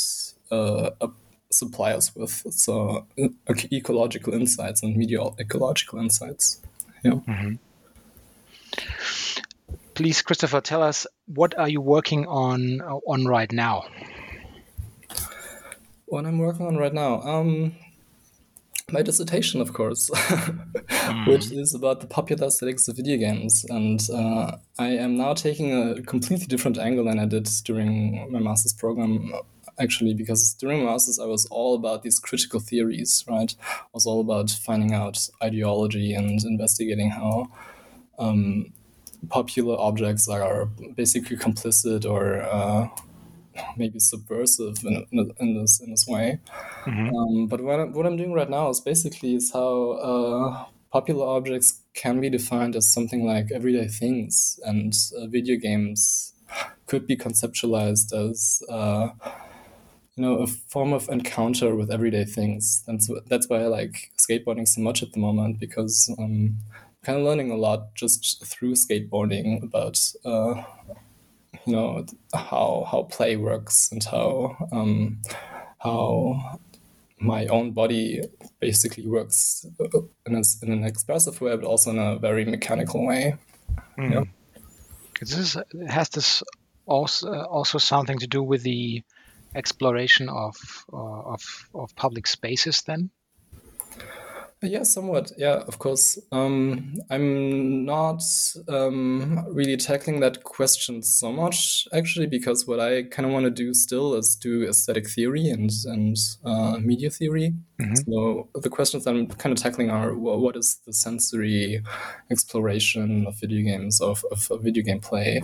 uh, 0.51 0.91
supply 1.51 1.91
us 1.93 2.15
with 2.15 2.43
so 2.51 3.05
uh, 3.21 3.27
ecological 3.71 4.33
insights 4.33 4.83
and 4.83 4.95
media 4.95 5.21
ecological 5.39 5.99
insights. 5.99 6.61
Yeah. 7.03 7.11
Mm-hmm. 7.11 7.55
Please, 9.99 10.21
Christopher, 10.21 10.61
tell 10.61 10.81
us 10.81 11.05
what 11.25 11.59
are 11.59 11.67
you 11.67 11.81
working 11.81 12.25
on 12.25 12.79
on 12.79 13.25
right 13.25 13.51
now? 13.51 13.83
What 16.05 16.25
I'm 16.25 16.39
working 16.39 16.67
on 16.67 16.77
right 16.77 16.93
now. 16.93 17.21
Um, 17.21 17.75
my 18.93 19.01
dissertation, 19.01 19.59
of 19.59 19.73
course, 19.73 20.09
mm. 20.15 21.27
which 21.27 21.51
is 21.51 21.73
about 21.73 21.99
the 21.99 22.07
popular 22.07 22.47
aesthetics 22.47 22.87
of 22.87 22.95
video 22.95 23.17
games. 23.17 23.65
And 23.69 23.99
uh, 24.09 24.55
I 24.77 24.91
am 24.91 25.17
now 25.17 25.33
taking 25.33 25.73
a 25.73 26.01
completely 26.03 26.47
different 26.47 26.77
angle 26.77 27.03
than 27.03 27.19
I 27.19 27.25
did 27.25 27.49
during 27.65 28.31
my 28.31 28.39
master's 28.39 28.71
program, 28.71 29.33
actually, 29.81 30.13
because 30.13 30.53
during 30.53 30.85
my 30.85 30.91
master's, 30.93 31.19
I 31.19 31.25
was 31.25 31.45
all 31.47 31.75
about 31.75 32.03
these 32.03 32.19
critical 32.19 32.61
theories, 32.61 33.25
right? 33.27 33.53
I 33.67 33.91
was 33.93 34.05
all 34.05 34.21
about 34.21 34.49
finding 34.49 34.93
out 34.93 35.27
ideology 35.43 36.13
and 36.13 36.41
investigating 36.45 37.09
how 37.09 37.51
um, 38.17 38.71
popular 39.27 39.77
objects 39.77 40.25
that 40.27 40.41
are 40.41 40.65
basically 40.95 41.37
complicit 41.37 42.05
or 42.05 42.41
uh, 42.41 42.87
maybe 43.77 43.99
subversive 43.99 44.77
in, 44.83 45.33
in, 45.39 45.59
this 45.59 45.79
in 45.81 45.91
this 45.91 46.07
way. 46.07 46.39
Mm-hmm. 46.85 47.15
Um, 47.15 47.47
but 47.47 47.61
what 47.61 47.79
I'm, 47.79 47.93
what 47.93 48.05
I'm 48.05 48.17
doing 48.17 48.33
right 48.33 48.49
now 48.49 48.69
is 48.69 48.79
basically 48.79 49.35
is 49.35 49.51
how 49.51 49.91
uh, 49.91 50.65
popular 50.91 51.25
objects 51.25 51.81
can 51.93 52.19
be 52.19 52.29
defined 52.29 52.75
as 52.75 52.91
something 52.91 53.25
like 53.25 53.51
everyday 53.51 53.87
things, 53.87 54.59
and 54.63 54.93
uh, 55.17 55.27
video 55.27 55.57
games 55.57 56.33
could 56.87 57.05
be 57.05 57.15
conceptualized 57.15 58.13
as 58.13 58.63
uh, 58.69 59.09
you 60.15 60.23
know 60.23 60.37
a 60.37 60.47
form 60.47 60.93
of 60.93 61.09
encounter 61.09 61.75
with 61.75 61.91
everyday 61.91 62.25
things. 62.25 62.83
That's 62.87 63.09
that's 63.27 63.49
why 63.49 63.57
I 63.57 63.67
like 63.67 64.11
skateboarding 64.17 64.67
so 64.67 64.81
much 64.81 65.03
at 65.03 65.11
the 65.11 65.19
moment 65.19 65.59
because. 65.59 66.13
Um, 66.17 66.57
kind 67.03 67.19
of 67.19 67.25
learning 67.25 67.51
a 67.51 67.55
lot 67.55 67.95
just 67.95 68.45
through 68.45 68.73
skateboarding 68.73 69.63
about 69.63 69.99
uh, 70.25 70.63
you 71.65 71.73
know 71.73 72.05
how 72.33 72.87
how 72.89 73.03
play 73.03 73.35
works 73.35 73.91
and 73.91 74.03
how 74.03 74.55
um, 74.71 75.21
how 75.79 76.59
my 77.19 77.47
own 77.47 77.71
body 77.71 78.21
basically 78.59 79.05
works 79.07 79.65
in, 80.25 80.35
a, 80.35 80.41
in 80.63 80.71
an 80.71 80.83
expressive 80.85 81.41
way, 81.41 81.55
but 81.55 81.65
also 81.65 81.91
in 81.91 81.99
a 81.99 82.17
very 82.17 82.45
mechanical 82.45 83.05
way. 83.05 83.35
Mm. 83.97 84.13
Yeah. 84.13 84.23
This 85.19 85.57
has 85.89 86.09
this 86.09 86.43
also 86.85 87.43
also 87.43 87.77
something 87.77 88.19
to 88.19 88.27
do 88.27 88.41
with 88.41 88.63
the 88.63 89.03
exploration 89.53 90.29
of 90.29 90.55
uh, 90.93 91.33
of 91.33 91.69
of 91.73 91.95
public 91.95 92.27
spaces 92.27 92.83
then 92.83 93.09
yeah, 94.61 94.83
somewhat. 94.83 95.31
Yeah, 95.37 95.63
of 95.67 95.79
course. 95.79 96.19
Um, 96.31 96.95
I'm 97.09 97.85
not 97.85 98.21
um, 98.67 99.45
really 99.49 99.77
tackling 99.77 100.19
that 100.19 100.43
question 100.43 101.01
so 101.01 101.31
much, 101.31 101.87
actually, 101.93 102.27
because 102.27 102.67
what 102.67 102.79
I 102.79 103.03
kind 103.03 103.25
of 103.25 103.31
want 103.31 103.45
to 103.45 103.51
do 103.51 103.73
still 103.73 104.15
is 104.15 104.35
do 104.35 104.67
aesthetic 104.67 105.09
theory 105.09 105.49
and 105.49 105.71
and 105.85 106.17
uh, 106.43 106.77
media 106.79 107.09
theory. 107.09 107.53
Mm-hmm. 107.81 108.11
So 108.11 108.49
the 108.53 108.69
questions 108.69 109.07
I'm 109.07 109.27
kind 109.27 109.57
of 109.57 109.63
tackling 109.63 109.89
are 109.89 110.13
well, 110.13 110.39
what 110.39 110.57
is 110.57 110.79
the 110.85 110.91
sensory 110.91 111.81
exploration 112.29 113.27
of 113.27 113.39
video 113.39 113.63
games, 113.63 114.01
of, 114.01 114.25
of, 114.29 114.51
of 114.51 114.61
video 114.61 114.83
game 114.83 114.99
play, 114.99 115.41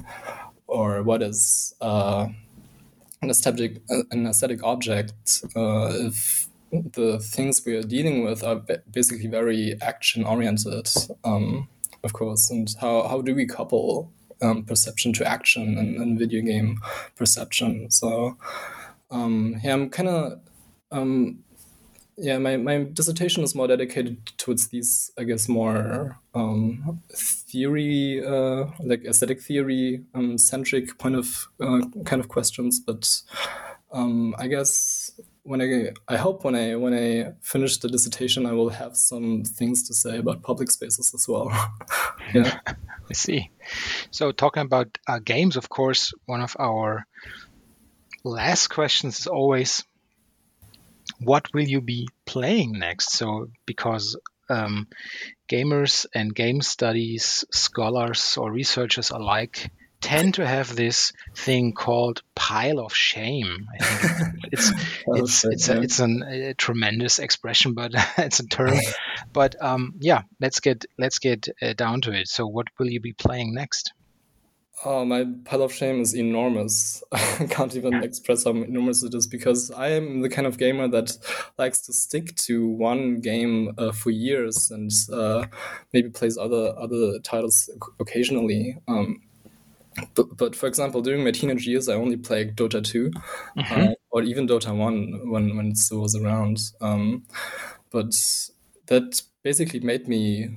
or 0.68 1.04
what 1.04 1.22
is 1.22 1.74
uh, 1.80 2.28
an 3.22 3.30
aesthetic 3.30 3.82
an 4.12 4.28
aesthetic 4.28 4.62
object 4.64 5.14
uh, 5.56 5.90
if 5.94 6.50
the 6.72 7.20
things 7.20 7.64
we 7.66 7.76
are 7.76 7.84
dealing 7.84 8.24
with 8.24 8.44
are 8.44 8.62
basically 8.92 9.28
very 9.28 9.76
action 9.82 10.26
oriented, 10.26 10.90
um, 11.24 11.68
of 12.04 12.14
course. 12.14 12.50
And 12.50 12.74
how, 12.80 13.08
how 13.08 13.22
do 13.22 13.36
we 13.36 13.46
couple 13.46 14.12
um, 14.42 14.64
perception 14.64 15.14
to 15.14 15.28
action 15.28 15.78
and, 15.78 15.98
and, 15.98 16.20
video 16.20 16.42
game 16.42 16.82
perception? 17.16 17.90
So, 17.92 18.38
um, 19.12 19.60
yeah, 19.64 19.74
I'm 19.74 19.90
kind 19.90 20.10
of. 20.10 20.40
Um, 20.92 21.40
yeah, 22.18 22.38
my, 22.38 22.56
my 22.56 22.84
dissertation 22.94 23.44
is 23.44 23.56
more 23.56 23.68
dedicated 23.68 24.26
towards 24.38 24.70
these, 24.70 25.12
I 25.20 25.26
guess, 25.26 25.50
more 25.50 26.18
um, 26.34 27.02
theory, 27.14 28.26
uh, 28.26 28.68
like 28.80 29.04
aesthetic 29.04 29.42
theory 29.42 30.06
um, 30.14 30.38
centric 30.38 30.98
point 30.98 31.16
of 31.16 31.50
uh, 31.60 31.82
kind 32.06 32.22
of 32.22 32.30
questions. 32.30 32.80
But 32.80 33.22
I 33.94 34.48
guess 34.48 35.20
when 35.46 35.62
I 35.62 35.92
I 36.08 36.18
hope 36.18 36.44
when 36.44 36.56
I 36.56 36.76
when 36.76 36.94
I 36.94 37.34
finish 37.42 37.78
the 37.78 37.88
dissertation, 37.88 38.46
I 38.46 38.54
will 38.54 38.70
have 38.70 38.98
some 38.98 39.44
things 39.44 39.88
to 39.88 39.94
say 39.94 40.18
about 40.18 40.42
public 40.42 40.72
spaces 40.72 41.14
as 41.14 41.28
well. 41.28 41.50
yeah, 42.34 42.60
I 42.68 43.14
see. 43.14 43.52
So 44.10 44.32
talking 44.32 44.64
about 44.64 44.98
uh, 45.08 45.20
games, 45.20 45.56
of 45.56 45.70
course, 45.70 46.14
one 46.26 46.42
of 46.42 46.56
our 46.60 47.06
last 48.24 48.70
questions 48.70 49.20
is 49.20 49.28
always, 49.28 49.84
what 51.20 51.54
will 51.54 51.68
you 51.68 51.80
be 51.80 52.10
playing 52.26 52.80
next? 52.80 53.12
So 53.12 53.50
because 53.68 54.18
um, 54.50 54.88
gamers 55.48 56.08
and 56.16 56.34
game 56.34 56.62
studies 56.62 57.46
scholars 57.52 58.38
or 58.38 58.52
researchers 58.52 59.12
alike 59.12 59.70
tend 60.02 60.36
to 60.36 60.46
have 60.46 60.76
this 60.76 61.12
thing 61.36 61.74
called 61.74 62.22
pile 62.36 62.80
of 62.80 62.94
shame. 62.94 63.68
I 63.74 63.84
think 63.84 64.36
it's 64.52 64.72
it's 65.08 65.46
it's 65.46 65.70
a, 65.70 65.82
it's 65.82 66.00
an, 66.00 66.24
a 66.24 66.54
tremendous 66.54 67.20
expression, 67.20 67.74
but 67.74 67.92
it's 68.18 68.40
a 68.40 68.48
term. 68.48 68.78
But 69.34 69.62
um, 69.62 69.96
yeah, 70.00 70.22
let's 70.40 70.60
get 70.60 70.86
let's 70.98 71.20
get 71.20 71.48
uh, 71.62 71.74
down 71.74 72.02
to 72.02 72.12
it. 72.12 72.28
So, 72.28 72.48
what 72.48 72.68
will 72.78 72.90
you 72.90 73.02
be 73.02 73.14
playing 73.14 73.54
next? 73.54 73.92
Oh, 74.84 75.06
my 75.06 75.26
pile 75.46 75.64
of 75.64 75.74
shame 75.74 76.02
is 76.02 76.14
enormous. 76.14 77.02
I 77.12 77.48
can't 77.50 77.76
even 77.76 78.04
express 78.04 78.44
how 78.44 78.52
enormous 78.52 79.04
it 79.04 79.14
is 79.14 79.26
because 79.26 79.72
I 79.72 79.90
am 79.90 80.22
the 80.22 80.30
kind 80.30 80.46
of 80.46 80.58
gamer 80.58 80.88
that 80.90 81.18
likes 81.58 81.80
to 81.88 81.94
stick 81.94 82.36
to 82.48 82.68
one 82.68 83.22
game 83.22 83.74
uh, 83.78 83.94
for 83.94 84.12
years 84.12 84.72
and 84.72 84.92
uh, 85.12 85.46
maybe 85.94 86.10
plays 86.10 86.38
other 86.38 86.74
other 86.78 87.20
titles 87.20 87.70
occasionally. 88.00 88.78
Um, 88.88 89.22
but, 90.16 90.38
but 90.38 90.56
for 90.56 90.68
example, 90.68 91.02
during 91.02 91.24
my 91.24 91.32
teenage 91.32 91.68
years, 91.68 91.88
I 91.88 91.96
only 91.96 92.18
played 92.18 92.56
Dota 92.56 92.84
2 92.84 93.12
mm-hmm. 93.12 93.82
uh, 93.82 93.94
or 94.12 94.24
even 94.24 94.48
Dota 94.48 94.76
1 94.76 95.30
when, 95.30 95.56
when 95.56 95.68
it 95.68 95.78
still 95.78 96.02
was 96.02 96.16
around. 96.16 96.60
Um, 96.82 97.24
but 97.92 98.14
that 98.88 99.22
basically 99.44 99.80
made 99.80 100.08
me, 100.08 100.50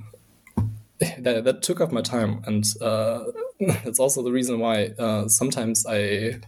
that, 1.18 1.44
that 1.44 1.62
took 1.62 1.80
up 1.80 1.92
my 1.92 2.02
time. 2.02 2.42
And 2.46 2.64
uh, 2.80 3.24
that's 3.84 4.00
also 4.00 4.22
the 4.22 4.32
reason 4.32 4.58
why 4.58 4.94
uh, 4.98 5.28
sometimes 5.28 5.86
I, 5.86 6.40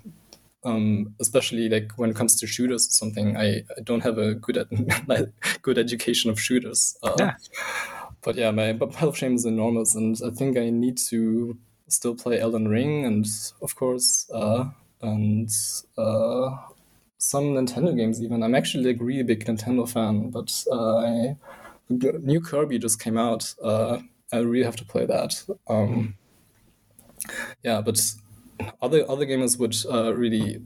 um, 0.65 1.15
especially 1.21 1.69
like 1.69 1.93
when 1.97 2.11
it 2.11 2.17
comes 2.17 2.39
to 2.41 2.47
shooters 2.47 2.87
or 2.87 2.91
something, 2.91 3.37
I, 3.37 3.63
I 3.77 3.81
don't 3.85 4.03
have 4.03 4.19
a 4.19 4.35
good, 4.35 4.67
like, 5.07 5.29
good 5.63 5.79
education 5.79 6.31
of 6.31 6.41
shooters. 6.41 6.97
Uh, 7.03 7.15
yeah. 7.19 7.35
But 8.23 8.37
yeah, 8.37 8.51
my 8.51 8.73
pile 8.73 9.09
of 9.09 9.17
shame 9.17 9.35
is 9.35 9.47
enormous. 9.47 9.95
And 9.95 10.19
I 10.27 10.31
think 10.31 10.59
I 10.59 10.71
need 10.71 10.99
to 11.09 11.57
still 11.93 12.15
play 12.15 12.41
Elden 12.41 12.69
Ring 12.69 13.05
and 13.05 13.27
of 13.63 13.75
course 13.75 14.31
uh, 14.33 14.65
and 15.03 15.51
uh, 15.97 16.57
some 17.19 17.45
Nintendo 17.55 17.97
games 17.97 18.23
even. 18.23 18.43
I'm 18.43 18.55
actually 18.55 18.91
a 18.91 18.95
really 18.95 19.23
big 19.23 19.45
Nintendo 19.45 19.89
fan, 19.89 20.31
but 20.31 20.65
uh, 20.73 20.97
I, 20.99 21.37
new 21.89 22.41
Kirby 22.41 22.79
just 22.79 23.01
came 23.01 23.19
out. 23.19 23.55
Uh, 23.63 23.99
I 24.33 24.39
really 24.39 24.65
have 24.65 24.77
to 24.77 24.85
play 24.85 25.07
that. 25.07 25.43
Um, 25.69 26.15
yeah, 27.63 27.81
but 27.81 28.01
other 28.81 29.09
other 29.09 29.27
gamers 29.27 29.59
would 29.59 29.77
uh, 29.93 30.15
really 30.15 30.63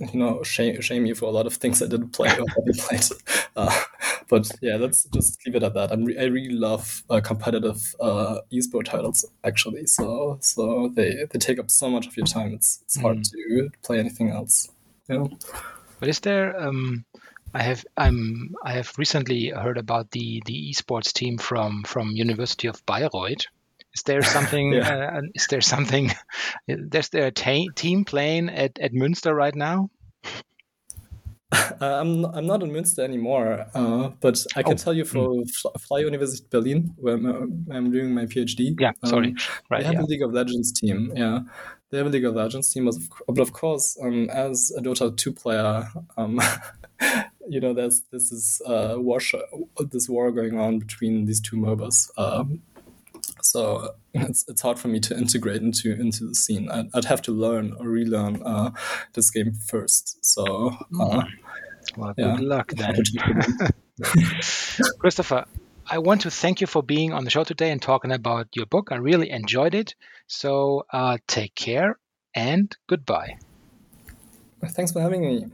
you 0.00 0.18
know 0.18 0.42
shame, 0.42 0.80
shame 0.80 1.04
me 1.04 1.14
for 1.14 1.26
a 1.26 1.30
lot 1.30 1.46
of 1.46 1.54
things 1.54 1.82
I 1.82 1.86
didn't 1.86 2.10
play 2.10 2.28
or 2.28 2.46
haven't 2.48 2.78
played. 2.78 3.04
But 4.30 4.50
yeah, 4.62 4.76
let's 4.76 5.04
just 5.04 5.44
leave 5.44 5.56
it 5.56 5.62
at 5.64 5.74
that. 5.74 5.90
Re- 5.98 6.16
i 6.18 6.24
really 6.24 6.54
love 6.54 7.02
uh, 7.10 7.20
competitive 7.20 7.82
uh, 8.00 8.38
esport 8.52 8.84
titles 8.84 9.24
actually. 9.44 9.86
So 9.86 10.38
so 10.40 10.90
they, 10.94 11.26
they 11.30 11.38
take 11.38 11.58
up 11.58 11.70
so 11.70 11.90
much 11.90 12.06
of 12.06 12.16
your 12.16 12.26
time. 12.26 12.54
It's 12.54 12.80
it's 12.84 13.00
hard 13.00 13.18
mm. 13.18 13.30
to 13.32 13.70
play 13.82 13.98
anything 13.98 14.30
else. 14.30 14.68
Yeah. 15.08 15.26
But 15.98 16.08
is 16.08 16.20
there? 16.20 16.58
Um, 16.58 17.04
I 17.52 17.62
have 17.62 17.84
I'm 17.96 18.54
I 18.64 18.72
have 18.72 18.92
recently 18.96 19.48
heard 19.48 19.78
about 19.78 20.12
the 20.12 20.42
the 20.46 20.70
esports 20.72 21.12
team 21.12 21.36
from 21.36 21.82
from 21.82 22.12
University 22.12 22.68
of 22.68 22.84
Bayreuth. 22.86 23.46
Is 23.92 24.02
there 24.04 24.22
something? 24.36 24.74
yeah. 24.74 25.18
uh, 25.18 25.22
is 25.34 25.48
there 25.48 25.60
something? 25.60 26.12
Is 26.68 27.08
there 27.08 27.26
a 27.26 27.70
team 27.74 28.04
playing 28.04 28.48
at, 28.50 28.78
at 28.78 28.92
Münster 28.92 29.34
right 29.34 29.54
now? 29.54 29.90
Uh, 31.80 31.98
I'm 31.98 32.26
I'm 32.26 32.46
not 32.46 32.62
in 32.62 32.70
Münster 32.70 33.02
anymore, 33.02 33.66
uh, 33.74 34.10
but 34.20 34.44
I 34.54 34.62
can 34.62 34.74
oh. 34.74 34.76
tell 34.76 34.92
you 34.92 35.04
for 35.04 35.30
mm. 35.30 35.80
Freie 35.80 36.04
Universität 36.04 36.50
Berlin, 36.50 36.94
where 36.96 37.14
I'm, 37.14 37.66
I'm, 37.72 37.90
doing 37.90 38.14
my 38.14 38.26
PhD. 38.26 38.78
Yeah, 38.78 38.92
sorry. 39.04 39.28
Um, 39.28 39.36
right, 39.70 39.80
they 39.80 39.86
have 39.86 39.94
yeah. 39.94 40.02
a 40.02 40.10
League 40.12 40.22
of 40.22 40.32
Legends 40.32 40.72
team. 40.72 41.10
Yeah, 41.16 41.40
they 41.90 41.96
have 41.98 42.06
a 42.06 42.10
League 42.10 42.26
of 42.26 42.34
Legends 42.34 42.70
team, 42.70 42.90
but 43.26 43.40
of 43.40 43.52
course, 43.54 43.98
um, 44.02 44.28
as 44.28 44.72
a 44.76 44.82
Dota 44.82 45.16
two 45.16 45.32
player, 45.32 45.88
um, 46.18 46.38
you 47.48 47.60
know, 47.60 47.72
there's 47.72 48.02
this 48.12 48.30
is 48.30 48.60
uh, 48.66 48.96
war 48.98 49.20
this 49.90 50.08
war 50.08 50.30
going 50.30 50.58
on 50.58 50.78
between 50.80 51.24
these 51.24 51.40
two 51.40 51.56
MOBAs. 51.56 52.10
Um, 52.18 52.60
so 53.50 53.94
it's, 54.14 54.44
it's 54.48 54.62
hard 54.62 54.78
for 54.78 54.86
me 54.86 55.00
to 55.00 55.16
integrate 55.16 55.60
into 55.60 55.92
into 55.92 56.26
the 56.26 56.34
scene. 56.34 56.70
I'd, 56.70 56.86
I'd 56.94 57.04
have 57.06 57.22
to 57.22 57.32
learn 57.32 57.74
or 57.78 57.88
relearn 57.88 58.42
uh, 58.44 58.70
this 59.14 59.30
game 59.30 59.54
first. 59.54 60.24
So, 60.24 60.76
uh, 61.00 61.24
well, 61.96 62.14
yeah. 62.16 62.36
good 62.36 62.44
luck 62.44 62.72
then, 62.72 62.94
Christopher. 64.98 65.44
I 65.84 65.98
want 65.98 66.20
to 66.20 66.30
thank 66.30 66.60
you 66.60 66.68
for 66.68 66.84
being 66.84 67.12
on 67.12 67.24
the 67.24 67.30
show 67.30 67.42
today 67.42 67.72
and 67.72 67.82
talking 67.82 68.12
about 68.12 68.46
your 68.54 68.66
book. 68.66 68.92
I 68.92 68.96
really 68.96 69.30
enjoyed 69.30 69.74
it. 69.74 69.96
So 70.28 70.84
uh, 70.92 71.18
take 71.26 71.56
care 71.56 71.98
and 72.32 72.74
goodbye. 72.88 73.38
Thanks 74.64 74.92
for 74.92 75.00
having 75.00 75.22
me. 75.22 75.46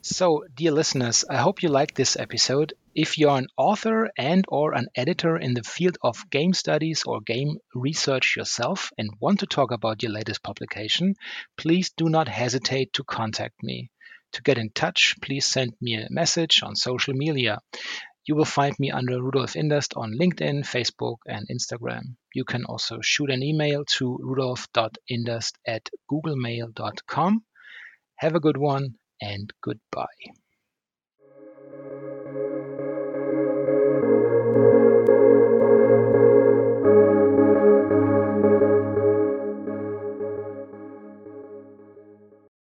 So, 0.00 0.44
dear 0.56 0.72
listeners, 0.72 1.24
I 1.30 1.36
hope 1.36 1.62
you 1.62 1.68
liked 1.68 1.94
this 1.94 2.16
episode 2.16 2.72
if 2.98 3.16
you're 3.16 3.38
an 3.38 3.46
author 3.56 4.10
and 4.18 4.44
or 4.48 4.74
an 4.74 4.88
editor 4.96 5.36
in 5.36 5.54
the 5.54 5.62
field 5.62 5.96
of 6.02 6.28
game 6.30 6.52
studies 6.52 7.04
or 7.06 7.20
game 7.20 7.56
research 7.72 8.34
yourself 8.36 8.90
and 8.98 9.08
want 9.20 9.38
to 9.38 9.46
talk 9.46 9.70
about 9.70 10.02
your 10.02 10.10
latest 10.10 10.42
publication, 10.42 11.14
please 11.56 11.90
do 11.96 12.08
not 12.08 12.26
hesitate 12.26 12.92
to 12.92 13.04
contact 13.04 13.54
me. 13.62 13.88
To 14.32 14.42
get 14.42 14.58
in 14.58 14.70
touch, 14.70 15.14
please 15.22 15.46
send 15.46 15.74
me 15.80 15.94
a 15.94 16.08
message 16.10 16.60
on 16.64 16.74
social 16.74 17.14
media. 17.14 17.60
You 18.26 18.34
will 18.34 18.44
find 18.44 18.76
me 18.80 18.90
under 18.90 19.22
Rudolf 19.22 19.54
Inderst 19.54 19.96
on 19.96 20.14
LinkedIn, 20.14 20.66
Facebook, 20.66 21.18
and 21.24 21.46
Instagram. 21.48 22.16
You 22.34 22.44
can 22.44 22.64
also 22.64 22.98
shoot 23.00 23.30
an 23.30 23.44
email 23.44 23.84
to 23.96 24.18
rudolf.inderst 24.20 25.52
at 25.64 25.88
googlemail.com. 26.10 27.44
Have 28.16 28.34
a 28.34 28.40
good 28.40 28.56
one 28.56 28.96
and 29.22 29.52
goodbye. 29.62 30.32